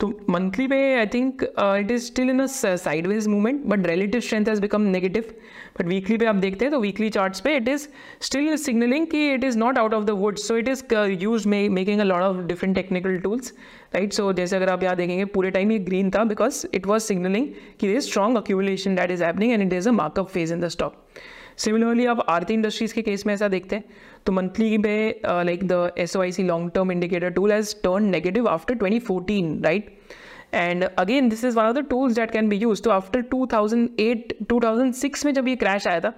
[0.00, 4.48] तो मंथली पे I think it is still in a sideways movement but relative strength
[4.48, 5.24] has become negative
[5.78, 7.86] but weekly पे आप देखते हैं तो वीकली चार्ट्स पे इट इज़
[8.20, 10.84] स्टिल सिग्नलिंग कि it is not out of the wood so it is
[11.22, 13.52] use making a lot of different technical tools
[13.94, 17.02] right सो जैसे अगर आप यहाँ देखेंगे, पूरे टाइम ये ग्रीन था बिकॉज़ इट वॉज़
[17.02, 17.48] सिग्नलिंग
[17.80, 20.68] कि is strong accumulation that is happening and it is a markup phase in the
[20.68, 21.04] stock
[21.56, 23.84] similarly आप आरती इंडस्ट्रीज़ के केस में ऐसा देखते हैं
[24.26, 28.04] तो मंथली में like the S O I C long term indicator tool has turn
[28.10, 29.90] negative after 2014 right
[30.54, 34.32] and again this is one of the tools that can be use तो after 2008
[34.52, 36.12] 2006 में जब ये क्रैश आया था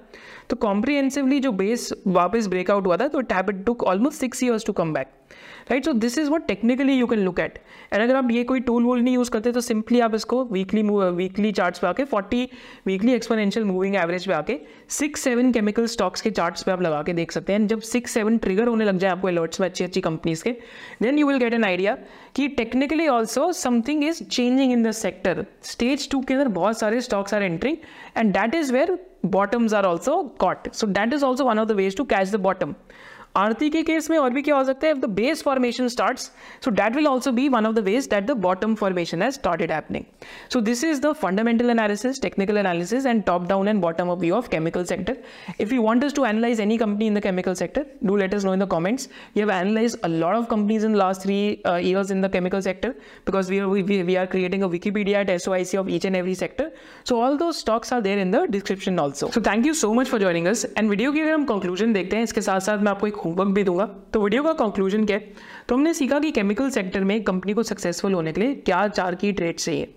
[0.51, 4.72] तो कॉम्प्रिहेंसिवली जो base वापस breakout हुआ था तो टैबिट took almost six years to
[4.72, 5.12] come back
[5.70, 7.58] right so this is what technically you can look at
[7.92, 10.82] and अगर आप ये कोई टूल वूल नहीं यूज़ करते तो सिंपली आप इसको वीकली
[11.16, 12.48] वीकली चार्ट्स पे आके forty
[12.86, 14.58] weekly exponential moving average पे आके
[14.98, 18.12] सिक्स सेवन केमिकल स्टॉक्स के चार्ट्स पे आप लगा के देख सकते हैं। जब सिक्स
[18.14, 20.50] सेवन ट्रिगर होने लग जाए आपको अलर्ट्स में अच्छी अच्छी कंपनीज़ के
[21.02, 21.96] then you will get an idea
[22.36, 27.00] कि technically also something is changing in the sector stage two के अंदर बहुत सारे
[27.00, 27.76] stocks are entering
[28.16, 28.98] and that is where
[29.32, 30.66] bottoms are also caught.
[30.72, 32.74] So that is also one of the ways to catch the bottom.
[33.37, 34.95] Aarti के case में और भी क्या हो सकता है?
[34.95, 38.74] Base formation start so that will also be one of the ways that the bottom
[38.74, 40.05] formation has started happening
[40.53, 44.35] so this is the fundamental analysis technical analysis and top down and bottom of view
[44.35, 45.16] of chemical sector
[45.61, 48.61] if you want to analyse any company in the chemical sector do let know in
[48.61, 52.30] the comments you have analyse a lot of companies in last three years in the
[52.32, 52.89] chemical sector
[53.26, 56.35] because we we are creating a Wikipedia at S O I C of each and every
[56.35, 56.70] sector
[57.09, 60.09] so all दो stocks are there in the description also so thank you so much
[60.09, 62.91] for joining us and video की अगर हम conclusion देखते हैं। इसके साथ साथ मैं
[62.91, 65.33] आपको एक होमवर्क भी दूँगा। तो वीडियो का कंक्लूजन क्या है?
[65.68, 69.14] तो हमने सीखा कि केमिकल सेक्टर में कंपनी को सक्सेसफुल होने के लिए क्या चार
[69.14, 69.95] की ट्रेड चाहिए।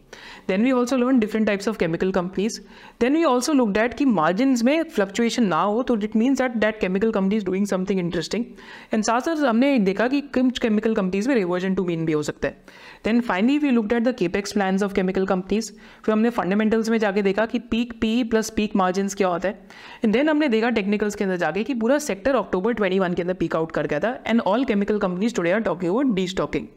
[0.47, 2.59] Then we also learn different types of chemical companies
[3.01, 6.55] then we also look that कि मार्जिन में फ्लक्चुएशन ना हो तो it means that
[6.55, 8.45] that chemical companies doing something interesting
[8.93, 12.23] and साथ साथ हमने देखा कि कुछ केमिकल कंपनीज़ में रिवर्जन टू मीन भी हो
[12.23, 12.63] सकता है।
[13.05, 15.71] Then finally we look at the capex plan of chemical companies
[16.05, 19.59] फिर हमने फंडामेंटल्स में जाके देखा कि peak P plus peak margin क्या होता है।
[20.03, 23.21] एंड देन हमने देखा टेक्निकल्स के अंदर जाके कि पूरा सेक्टर अक्टूबर ट्वेंटी वन के
[23.21, 26.67] अंदर पीक आउट कर गया था। And all chemical companies today are talking about destocking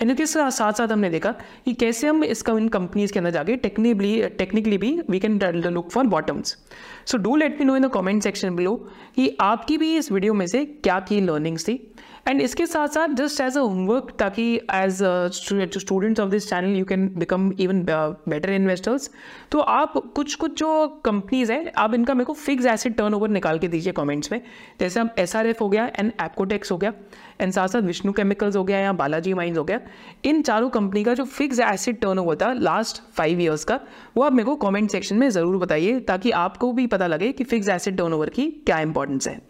[0.00, 1.30] and इसके साथ साथ हमने देखा
[1.64, 5.90] कि कैसे हम इसका इन कंपनीज़ के अंदर जाके टेक्निकली टेक्निकली भी we can look
[5.90, 6.56] for bottoms
[7.06, 8.74] so do let me know in the comment section below
[9.16, 11.74] कि आपकी भी इस वीडियो में से क्या की लर्निंग्स थी।
[12.26, 14.44] एंड इसके साथ साथ जस्ट एज अ होमवर्क ताकि
[14.74, 14.98] as
[15.32, 19.10] students of this channel you can become even better investors
[19.52, 23.28] तो आप कुछ कुछ जो कंपनीज़ हैं, आप इनका मेरे को फिक्स एसिड टर्न ओवर
[23.30, 24.40] निकाल के दीजिए कमेंट्स में।
[24.80, 26.92] जैसे अब एस आर एफ़ हो गया एंड एपकोटेक्स हो गया
[27.40, 29.80] एंड साथ साथ विष्णु केमिकल्स हो गया या बालाजी माइंस हो गया।
[30.24, 33.80] इन चारों कंपनी का जो फिक्स एसिड टर्न ओवर था लास्ट फाइव ईयर्स का,
[34.16, 37.44] वो आप मेरे को कॉमेंट सेक्शन में ज़रूर बताइए, ताकि आपको भी पता लगे कि
[37.44, 39.40] फिक्स एसिड टर्न ओवर की क्या इंपॉर्टेंस है।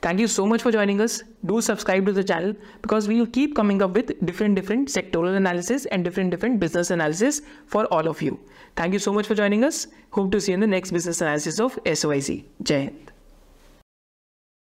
[0.00, 1.24] Thank you so much for joining us.
[1.44, 5.36] Do subscribe to the channel because we will keep coming up with different different sectoral
[5.36, 8.38] analysis and different different business analysis for all of you.
[8.76, 9.88] Thank you so much for joining us.
[10.10, 12.44] Hope to see you in the next business analysis of SOIC.
[12.62, 12.92] Jai.